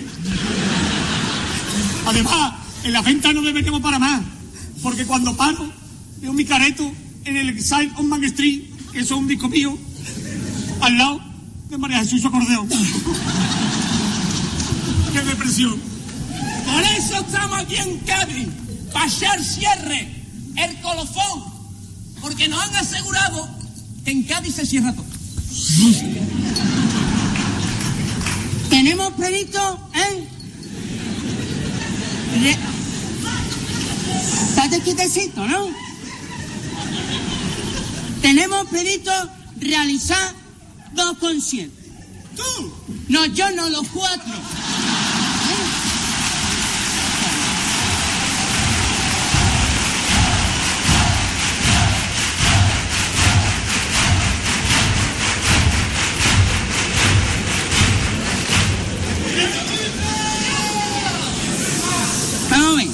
[2.06, 2.54] Además,
[2.84, 4.22] en la venta no deberíamos para más.
[4.82, 5.70] Porque cuando paro,
[6.20, 6.90] veo mi careto
[7.24, 8.62] en el Exile on Man Street,
[8.92, 9.76] que eso es un disco mío,
[10.80, 11.20] al lado
[11.68, 12.68] de María Jesús Acordeón.
[15.12, 15.90] ¡Qué depresión!
[16.64, 18.48] Por eso estamos aquí en Cádiz,
[19.06, 20.08] echar cierre,
[20.56, 21.44] el colofón,
[22.20, 23.48] porque nos han asegurado
[24.04, 25.06] que en Cádiz se cierra todo.
[28.68, 30.28] Tenemos previsto, ¿eh?
[32.42, 32.58] Re-
[34.48, 35.68] Estate quietecito, ¿no?
[38.22, 39.10] Tenemos previsto
[39.58, 40.34] realizar
[40.94, 41.78] dos conciertos.
[42.36, 42.72] ¿Tú?
[43.08, 44.32] No, yo no, los cuatro.
[62.50, 62.88] Vamos a ver.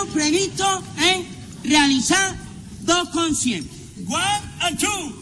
[0.00, 1.26] Tenemos previsto ¿eh?
[1.62, 2.34] realizar
[2.80, 3.70] dos conciertos.
[4.08, 4.24] One
[4.60, 5.12] and two.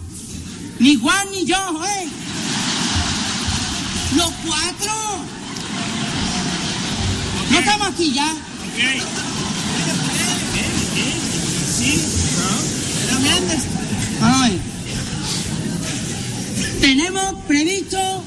[0.79, 2.09] Ni Juan ni yo, ¿eh?
[4.15, 4.93] Los cuatro.
[7.51, 8.31] No estamos aquí ya.
[14.23, 14.61] A ver.
[16.81, 18.23] Tenemos previsto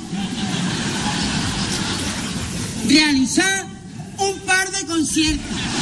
[2.90, 3.68] realizar
[4.18, 5.81] un par de conciertos.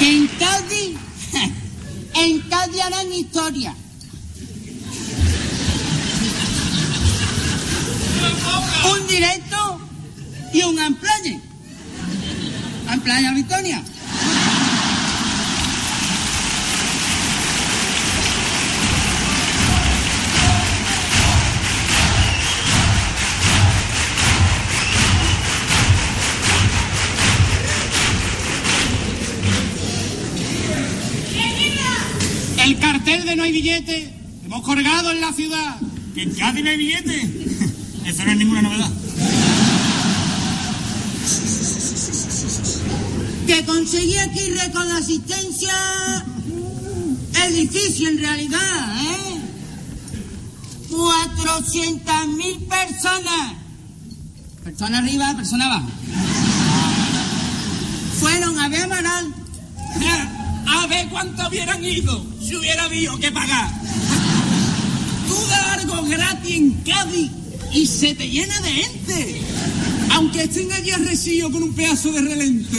[0.00, 0.96] Que en Cádiz,
[2.14, 3.74] en Cádiz harán historia.
[8.94, 9.80] Un directo
[10.54, 11.40] y un amplaye.
[12.88, 13.84] Amplaya Victoria.
[32.70, 32.76] El
[33.36, 34.20] no hay billete
[34.50, 35.76] hemos colgado en la ciudad.
[36.12, 37.14] Que en Cádiz no hay billete.
[38.04, 38.90] Eso no es ninguna novedad.
[43.46, 45.72] Que conseguí aquí récord de asistencia
[47.44, 49.40] es difícil en realidad, ¿eh?
[50.90, 53.54] 400.000 personas.
[54.64, 55.88] Persona arriba, persona abajo.
[58.18, 59.34] Fueron a ver Amaral.
[60.66, 63.70] A ver cuánto hubieran ido si hubiera habido que pagar.
[65.28, 67.30] Tú das algo gratis en Cádiz
[67.72, 69.40] y se te llena de gente.
[70.10, 72.76] Aunque estén allí arrecidos con un pedazo de relente.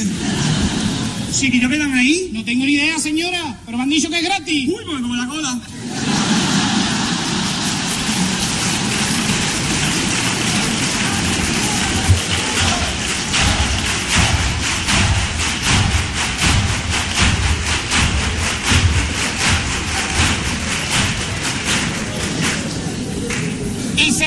[1.31, 2.31] Sí, que yo quedan ahí.
[2.33, 3.61] No tengo ni idea, señora.
[3.65, 4.67] Pero me han dicho que es gratis.
[4.67, 5.61] Uy, pues como la cola.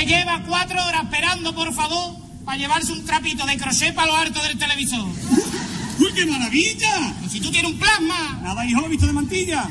[0.07, 4.43] Lleva cuatro horas esperando, por favor, para llevarse un trapito de crochet para lo alto
[4.43, 5.07] del televisor.
[5.99, 7.15] ¡Uy, qué maravilla!
[7.25, 8.39] Y si tú tienes un plasma.
[8.43, 9.67] Nada, hijo, visto de mantilla.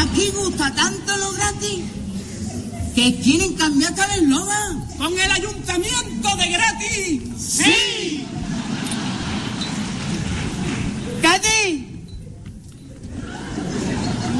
[0.00, 1.80] Aquí gusta tanto lo gratis
[2.94, 4.86] que quieren cambiar hasta el eslogan.
[4.98, 7.22] Con el ayuntamiento de gratis.
[7.38, 8.24] ¡Sí!
[11.20, 11.87] ¡Cádiz!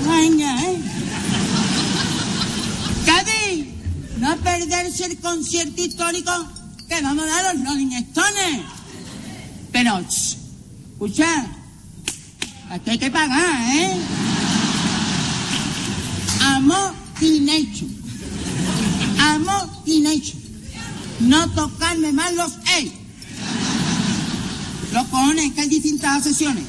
[0.09, 0.78] Venga, ¿eh?
[3.05, 3.66] ¡Cádiz!
[4.18, 6.32] No perderse el concierto histórico
[6.89, 8.62] que vamos a dar los Rolling Stones.
[9.70, 10.36] Pero, ch,
[10.93, 11.47] escucha,
[12.70, 13.97] aquí hay que pagar, ¿eh?
[16.43, 17.86] Amor Teenage.
[19.20, 20.35] Amor Teenage.
[21.20, 22.93] No tocarme más los ey.
[24.93, 26.64] Los cojones, que hay distintas sesiones.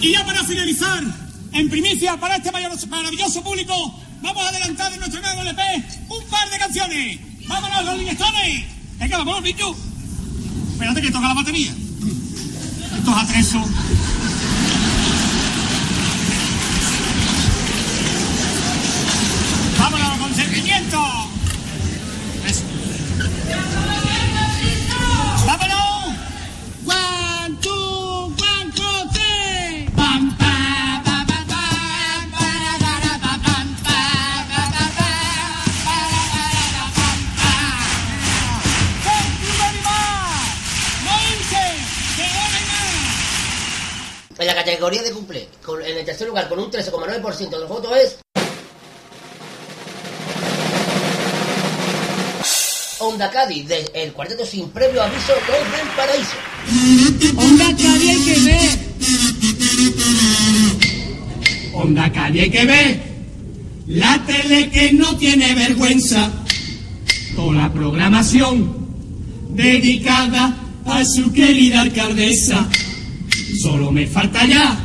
[0.00, 1.21] Y ya para finalizar,
[1.52, 5.62] en primicia para este maravilloso público, vamos a adelantar de nuestro nuevo LP
[6.08, 7.20] un par de canciones.
[7.46, 8.64] ¡Vámonos, los Stones!
[8.98, 9.76] Venga, vamos, bicho.
[10.72, 11.72] Espérate que toca la batería.
[12.98, 13.66] Estos atresos.
[19.78, 21.31] ¡Vámonos con sentimiento!
[44.64, 48.16] Categoría de cumple, con- en el tercer lugar con un 13,9% de los votos es...
[52.98, 56.36] Honda Cádiz, del cuarteto sin previo aviso Los del Paraíso.
[57.36, 58.78] Onda Cádiz que ver.
[61.74, 63.02] Onda Cádiz que ver.
[63.88, 66.30] La tele que no tiene vergüenza.
[67.34, 68.86] Con la programación
[69.50, 70.56] dedicada
[70.86, 72.68] a su querida alcaldesa.
[73.60, 74.76] Solo me falta ya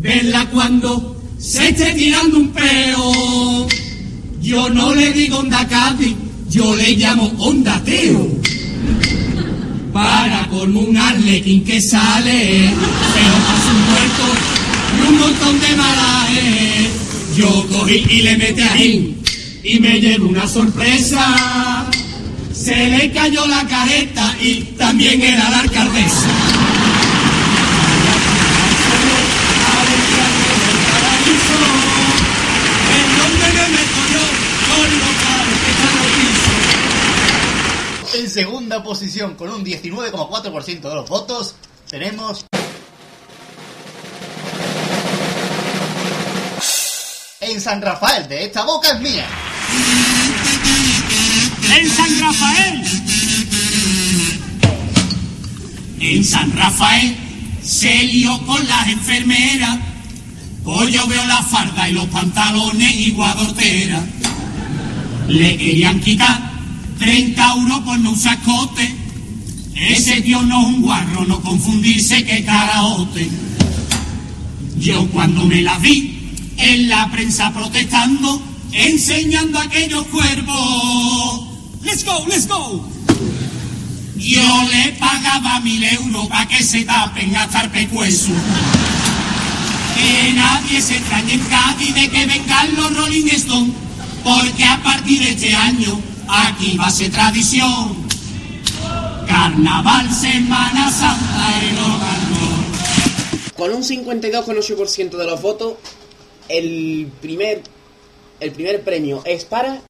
[0.00, 3.66] verla cuando se esté tirando un peo.
[4.42, 6.14] Yo no le digo onda Cádiz,
[6.50, 8.28] yo le llamo onda Teo.
[9.92, 12.70] Para con un arlequín que sale,
[13.14, 14.24] pero pasa un muerto
[14.94, 16.88] y un montón de malajes.
[17.36, 19.18] Yo cogí y le metí ahí
[19.64, 21.86] y me llevo una sorpresa.
[22.52, 26.28] Se le cayó la careta y también era la alcaldesa.
[32.98, 34.24] ¿En dónde me meto yo
[34.68, 36.58] con los caros que están los pisos?
[38.14, 41.56] En segunda posición, con un 19,4% de los votos,
[41.90, 42.46] tenemos.
[47.40, 49.26] En San Rafael, de esta boca es mía.
[51.76, 52.84] En San Rafael.
[55.98, 57.16] En San Rafael
[57.60, 59.78] se lió con las enfermeras.
[60.62, 64.00] Pues yo veo la farda y los pantalones y guadortera.
[65.26, 66.47] Le querían quitar
[66.98, 68.94] 30 euros por no usar cote.
[69.74, 73.30] Ese tío no es un guarro, no confundirse que caraote.
[74.78, 78.42] Yo cuando me la vi en la prensa protestando,
[78.72, 81.48] enseñando aquellos cuerpos.
[81.82, 82.88] Let's go, let's go.
[84.16, 88.32] Yo le pagaba mil euros para que se tapen hasta el pecueso.
[89.96, 93.72] Que nadie se extrañe en Cádiz de que vengan los Rolling Stones,
[94.24, 98.08] porque a partir de este año aquí va a ser tradición.
[99.26, 102.18] Carnaval, Semana Santa, el hogar
[103.56, 105.74] Con un 52,8% de los votos,
[106.48, 107.62] el primer,
[108.40, 109.82] el primer premio es para...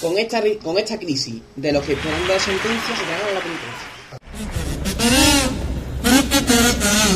[0.00, 3.88] Con esta, con esta crisis de los que esperando la sentencia se ganaron la penitencia.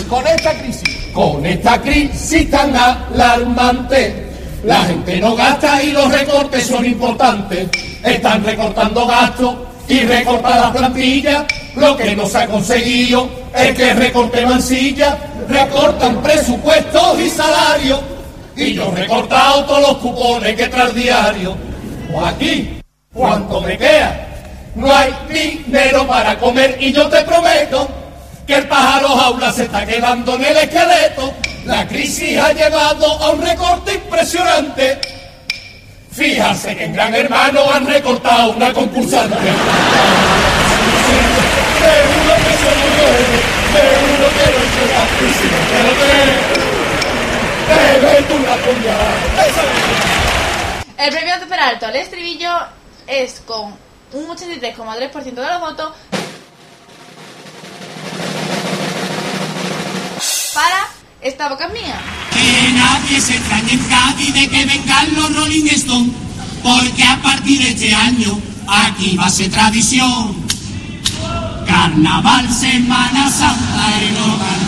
[0.08, 4.31] Con esta crisis, con esta crisis tan alarmante,
[4.64, 7.68] la gente no gasta y los recortes son importantes.
[8.02, 9.56] Están recortando gastos
[9.89, 11.44] y recortan las plantillas.
[11.74, 15.18] Lo que no se ha conseguido es que recorte mansilla,
[15.48, 18.01] recortan presupuestos y salarios.
[18.56, 21.56] Y yo he recortado todos los cupones que tras diario.
[22.14, 22.78] O aquí,
[23.12, 24.28] ¿cuánto me queda?
[24.76, 27.89] No hay dinero para comer y yo te prometo
[28.47, 31.35] que el pájaro jaula se está quedando en el esqueleto.
[31.64, 35.01] La crisis ha llevado a un recorte impresionante.
[36.10, 39.36] Fíjate que en Gran Hermano han recortado una concursante.
[41.78, 43.09] Seguro que soy yo,
[43.73, 45.90] seguro que no
[47.69, 49.16] te meto una puñalada.
[50.98, 52.52] El premio de Peralto al estribillo
[53.06, 53.74] es con
[54.12, 55.93] un 83,3% de los votos
[60.54, 60.88] para
[61.20, 62.00] Esta boca es mía.
[62.32, 66.12] Que nadie se extrañe en Cádiz de que vengan los Rolling Stones,
[66.62, 70.34] porque a partir de este año aquí va a ser tradición.
[71.66, 74.62] Carnaval, Semana Santa, el hogar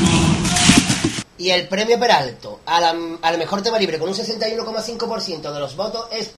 [1.39, 5.74] Y el premio Peralto a la- al mejor tema libre con un 61,5% de los
[5.77, 6.31] votos es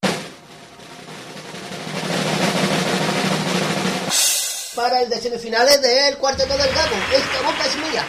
[4.74, 6.94] para el de semifinales del cuarteto del gato.
[7.14, 8.04] Esta boca es mía.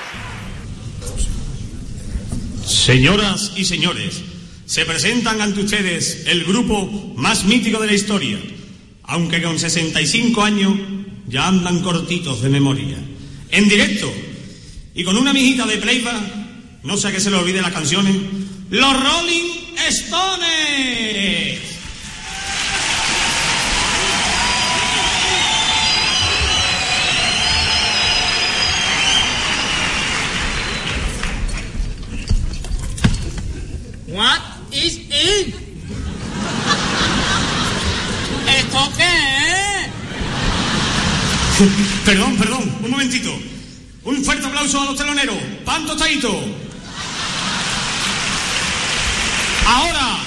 [2.68, 4.22] Señoras y señores,
[4.66, 8.38] se presentan ante ustedes el grupo más mítico de la historia,
[9.04, 10.74] aunque con 65 años
[11.28, 12.98] ya andan cortitos de memoria.
[13.52, 14.14] En directo
[14.94, 18.16] y con una mijita de playback, no sé a qué se le olvide las canciones,
[18.70, 21.67] los Rolling Stones.
[42.06, 43.34] perdón, perdón, un momentito.
[44.04, 45.38] Un fuerte aplauso a los teloneros.
[45.66, 46.30] Pan tostadito.
[49.66, 50.18] Ahora.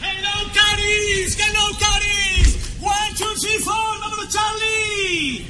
[0.00, 1.36] Hello, Caris.
[1.36, 2.56] Hello, Caris.
[2.80, 3.98] One, two, three, four.
[4.00, 5.46] Vámonos, Charlie.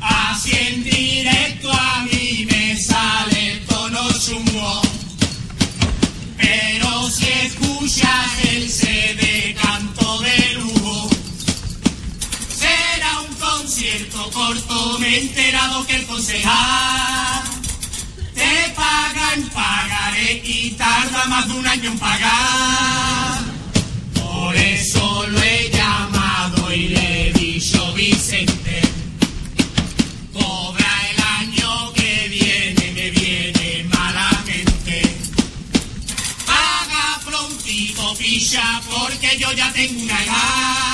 [0.00, 4.82] Así en directo a mí me sale el tono chungo.
[6.36, 7.47] Pero si es
[15.08, 17.42] he enterado que el concejal
[18.34, 23.42] te paga en pagaré y tarda más de un año en pagar.
[24.14, 28.82] Por eso lo he llamado y le he dicho Vicente,
[30.32, 35.16] cobra el año que viene, me viene malamente.
[36.44, 40.87] Paga prontito, picha, porque yo ya tengo una edad.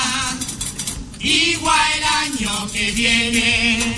[1.25, 3.95] Igual el año que viene,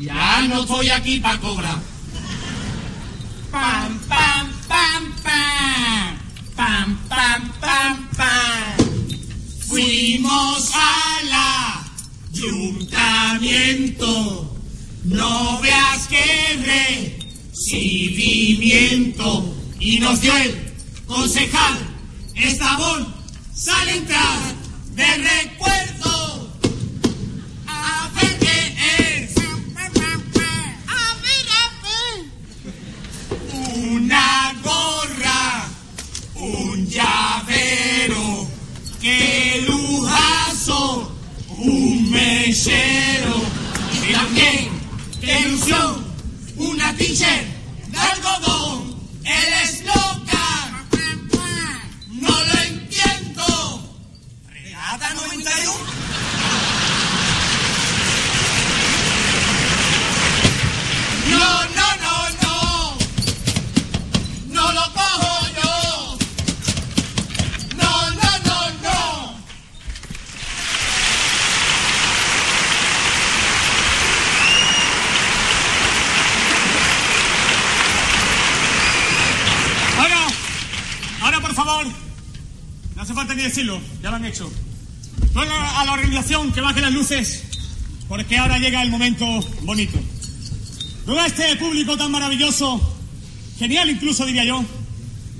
[0.00, 1.78] ya no estoy aquí para cobrar.
[3.50, 6.18] Pam, pam, pam, pam.
[6.56, 8.78] Pam, pam, pam, pam.
[9.68, 11.30] Fuimos al
[12.32, 14.56] ayuntamiento.
[15.04, 17.12] No veas que
[17.52, 19.54] recibimiento.
[19.78, 20.72] Y nos dio el
[21.06, 21.76] concejal
[22.34, 23.12] Estabón.
[23.54, 24.63] Sale a entrar
[24.94, 26.50] de recuerdo.
[27.66, 28.58] A ver qué
[28.98, 29.36] es.
[29.36, 29.40] A
[31.22, 32.16] ver, a ver.
[33.90, 35.68] Una gorra,
[36.34, 38.48] un llavero,
[39.00, 41.12] qué lujazo,
[41.58, 43.42] un mechero.
[44.08, 44.68] Y también,
[45.20, 46.04] qué ilusión,
[46.56, 47.46] una t-shirt
[47.88, 48.94] de algodón.
[49.24, 49.63] Él es
[83.14, 84.50] hace falta ni decirlo, ya lo han hecho.
[85.34, 87.44] La- a la organización que baje las luces,
[88.08, 89.24] porque ahora llega el momento
[89.62, 89.98] bonito.
[91.06, 92.80] Luego a este público tan maravilloso,
[93.58, 94.64] genial incluso diría yo,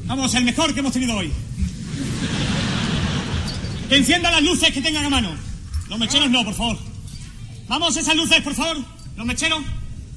[0.06, 1.32] vamos, el mejor que hemos tenido hoy.
[3.88, 5.34] Que encienda las luces que tengan a mano.
[5.88, 6.78] Los mecheros no, por favor.
[7.68, 8.78] Vamos, esas luces, por favor.
[9.16, 9.62] Los mecheros.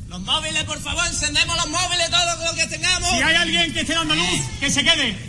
[0.09, 3.09] Los móviles, por favor, encendemos los móviles, todo lo que tengamos.
[3.09, 5.26] Si hay alguien que esté dando luz, que se quede.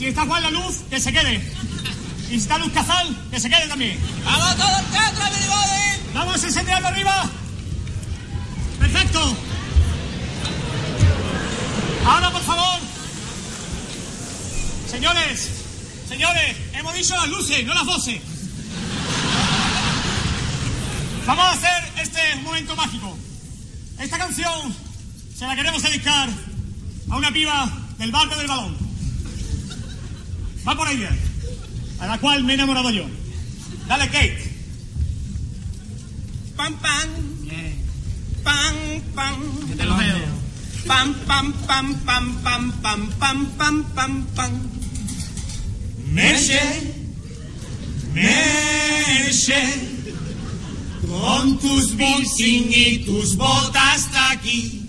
[0.00, 1.42] Si está Juan la luz, que se quede.
[2.24, 3.98] Y si está Luz Cazal, que se quede también.
[4.24, 6.14] ¡Vamos todo el teatro, everybody!
[6.14, 7.30] ¡Vamos a encenderlo arriba!
[8.78, 9.36] ¡Perfecto!
[12.06, 12.80] Ahora, por favor.
[14.90, 15.50] Señores,
[16.08, 18.22] señores, hemos dicho las luces, no las voces.
[21.26, 23.18] Vamos a hacer este momento mágico.
[23.98, 24.74] Esta canción
[25.36, 26.30] se la queremos dedicar
[27.10, 28.89] a una piba del barrio del balón.
[30.66, 31.18] Va por bien.
[32.00, 33.06] A la cual me he enamorado yo.
[33.88, 34.50] Dale, Kate.
[36.56, 37.08] Pam, pam.
[38.42, 38.74] Pam,
[39.14, 39.68] pam.
[39.68, 40.16] Que te lo veo.
[40.86, 44.52] Pam, pam, pam, pam, pam, pam, pam, pam, pam, pam.
[46.12, 46.60] Merche,
[48.12, 49.62] Merche,
[51.06, 54.82] con tus piercing y tus botas hasta aquí.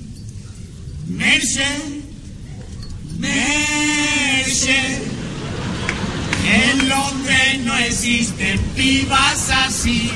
[1.07, 1.68] Merche,
[3.19, 5.02] Merche,
[6.45, 10.11] en Londres no existen pibas así.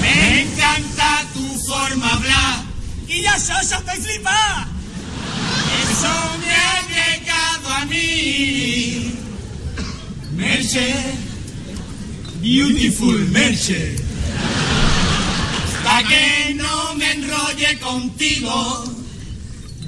[0.00, 2.64] Me encanta tu forma hablar
[3.08, 4.68] y ya yo, yo estoy flipada.
[5.82, 9.14] Eso me ha llegado a mí.
[10.36, 10.94] Merche,
[12.40, 13.96] beautiful Merche.
[15.84, 18.84] Pa' que no me enrolle contigo,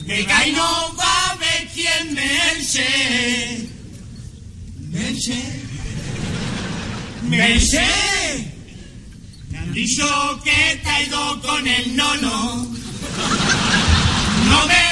[0.07, 3.72] que no va a ver quién Merche.
[4.93, 5.43] Merche,
[7.23, 7.81] Merche.
[9.51, 10.05] Me han dicho
[10.45, 12.67] que te ha ido con el nono.
[14.51, 14.92] No me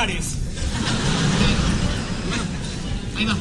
[0.00, 0.20] Ahí
[3.24, 3.36] va.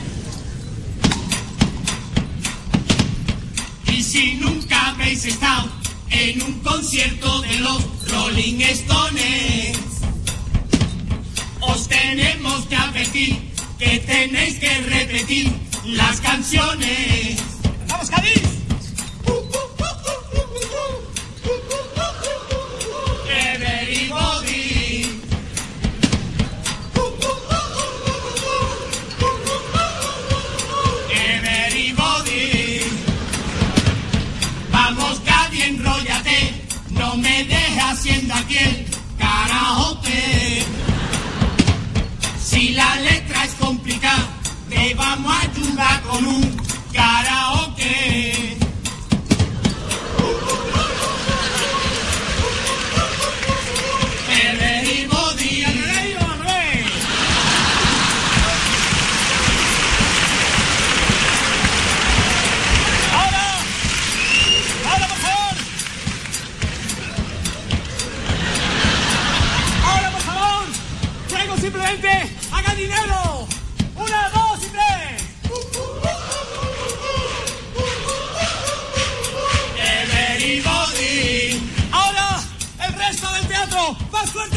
[3.93, 5.69] Y si nunca habéis estado
[6.09, 9.77] en un concierto de los Rolling Stones,
[11.61, 15.53] os tenemos que advertir que tenéis que repetir
[15.85, 17.37] las canciones.
[17.87, 18.46] ¡Vamos, Cádiz!
[39.17, 40.63] Karaoke.
[42.41, 44.27] Si la letra es complicada,
[44.69, 46.57] te vamos a ayudar con un
[46.93, 47.26] karaoke.
[84.25, 84.56] Teatro!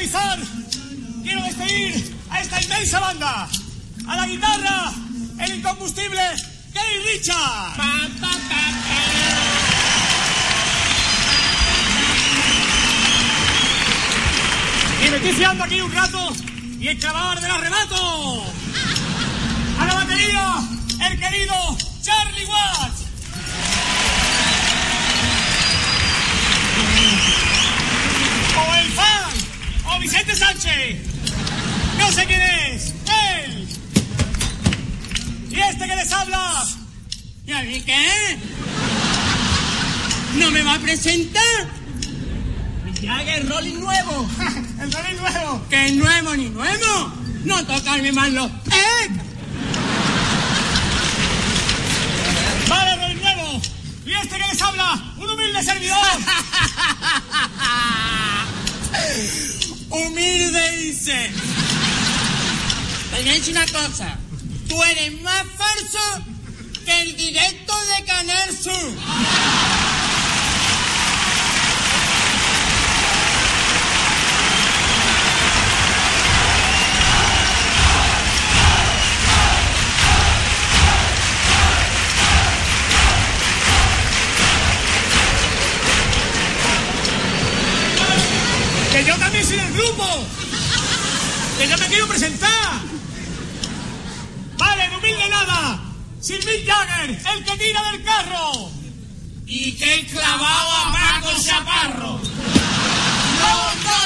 [0.00, 0.38] Finalizar,
[1.22, 3.48] quiero despedir a esta inmensa banda.
[4.08, 4.92] A la guitarra,
[5.40, 6.22] el incombustible
[6.72, 7.74] Gay Richard.
[15.04, 16.32] Y me estoy fiando aquí un rato
[16.80, 18.44] y el clavar del arrebato.
[19.78, 20.54] A la batería,
[21.10, 23.00] el querido Charlie Watts.
[30.00, 30.96] El Vicente Sánchez.
[31.98, 32.94] No sé quién es.
[33.44, 33.68] Él.
[35.50, 36.64] Y este que les habla.
[37.46, 38.38] ¿Y a mí qué?
[40.36, 41.42] ¿No me va a presentar?
[43.02, 44.26] Jagger Rolling nuevo.
[44.80, 45.66] El Rolling nuevo.
[45.68, 47.12] ¿Qué nuevo ni nuevo?
[47.44, 49.10] No tocarme más los egg.
[52.68, 53.60] Vale, Rolling nuevo.
[54.06, 55.98] Y este que les habla, un humilde servidor.
[59.90, 61.30] Humilde dice.
[63.10, 64.18] Te voy a decir una cosa.
[64.68, 66.24] Tú eres más falso
[66.84, 68.92] que el directo de Canal Sur.
[89.06, 90.04] Yo también soy del grupo.
[91.58, 92.80] Que yo me quiero presentar.
[94.58, 95.80] Vale, de humilde nada.
[96.28, 98.70] Mick Jagger, el que tira del carro.
[99.46, 102.20] Y que clavado a Paco Chaparro.
[103.40, 103.99] No, no, no, no.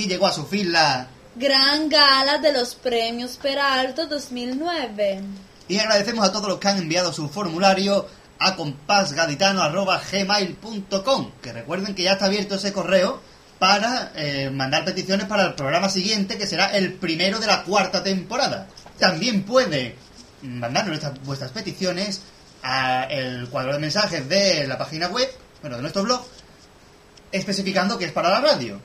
[0.00, 1.08] Aquí llegó a su fin la...
[1.36, 5.20] Gran gala de los premios Peralto 2009.
[5.68, 8.08] Y agradecemos a todos los que han enviado su formulario
[8.38, 13.20] a compasgaditano.gmail.com Que recuerden que ya está abierto ese correo
[13.58, 18.02] para eh, mandar peticiones para el programa siguiente, que será el primero de la cuarta
[18.02, 18.66] temporada.
[18.98, 19.96] También puede
[20.42, 22.22] mandarnos estas- vuestras peticiones
[22.62, 25.28] a el cuadro de mensajes de la página web
[25.60, 26.24] bueno, de nuestro blog,
[27.32, 28.80] especificando que es para la radio.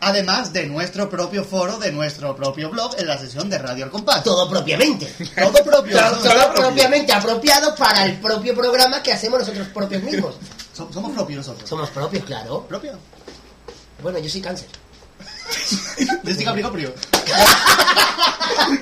[0.00, 3.90] Además de nuestro propio foro, de nuestro propio blog, en la sesión de Radio al
[3.90, 4.22] Compás.
[4.22, 5.06] Todo propiamente.
[5.34, 5.98] Todo propio.
[5.98, 10.36] Todo, propiamente apropiado para el propio programa que hacemos nosotros propios mismos.
[10.78, 11.68] So- Somos propios nosotros.
[11.68, 12.64] Somos propios, claro.
[12.68, 12.92] ¿Propio?
[14.00, 14.68] Bueno, yo soy cáncer.
[16.44, 16.94] Capricoprio.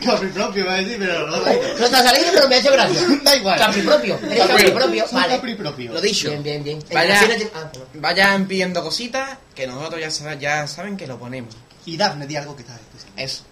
[0.04, 1.36] Capri propio, iba a decir, pero no.
[1.36, 3.00] No estás alegre, pero me ha hecho gracia.
[3.22, 3.58] Da igual.
[3.58, 4.18] Capri propio.
[4.22, 5.04] Eres Capri propio.
[5.08, 5.34] Soy Vale.
[5.36, 5.92] Capri propio.
[5.92, 6.28] Lo dicho.
[6.30, 6.84] Bien, bien, bien.
[6.92, 7.20] Vaya-
[7.54, 7.70] ah.
[7.94, 11.54] Vayan pidiendo cositas que nosotros ya, sab- ya saben que lo ponemos.
[11.84, 12.78] Y Dafne, di algo que está.
[13.16, 13.42] Eso.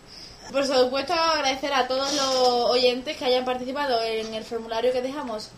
[0.53, 5.49] Por supuesto, agradecer a todos los oyentes que hayan participado en el formulario que dejamos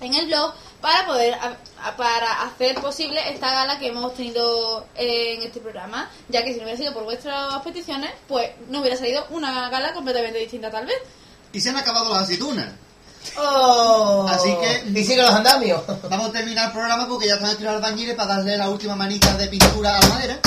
[0.00, 4.86] en el blog para poder a- a- para hacer posible esta gala que hemos tenido
[4.94, 8.96] en este programa, ya que si no hubiera sido por vuestras peticiones, pues no hubiera
[8.96, 10.96] salido una gala completamente distinta tal vez.
[11.52, 12.68] Y se han acabado las aceitunas.
[13.36, 14.26] Oh.
[14.30, 15.82] Así que- Y sigue los andamios.
[16.08, 18.96] Vamos a terminar el programa porque ya están aquí los albañiles para darle la última
[18.96, 20.38] manita de pintura a la madera.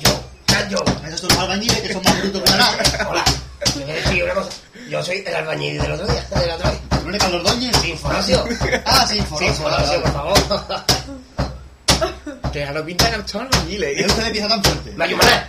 [0.00, 0.10] Yo,
[0.70, 0.84] yo.
[1.06, 3.08] Esos son los albañiles que son más brutos que nada.
[3.10, 3.24] Hola.
[3.76, 4.50] Me voy a decir una cosa.
[4.88, 6.24] Yo soy el albañil del otro día.
[6.30, 6.80] Del otro día.
[7.02, 7.76] ¿No eres Carlos Ordóñez?
[7.82, 8.48] Sin formación.
[8.86, 9.56] Ah, sin Sin formación.
[9.56, 10.38] formación, por favor.
[12.52, 14.06] Que ya lo pintan al chon los ¿Y giles.
[14.06, 14.92] usted le empieza tan fuerte?
[14.96, 15.48] Me ayudará.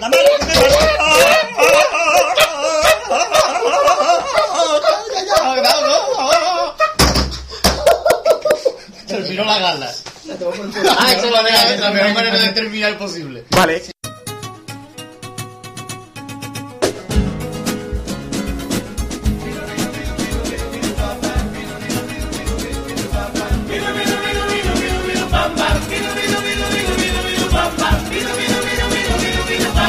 [0.00, 0.52] ¡La madre que me
[9.06, 9.92] Terminó la gala.
[10.98, 11.80] Ah, eso es la manera, verdad.
[11.80, 13.44] la mejor manera de terminar posible.
[13.50, 13.82] Vale.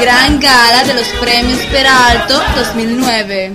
[0.00, 3.52] Gran gala de los premios Peralto 2009.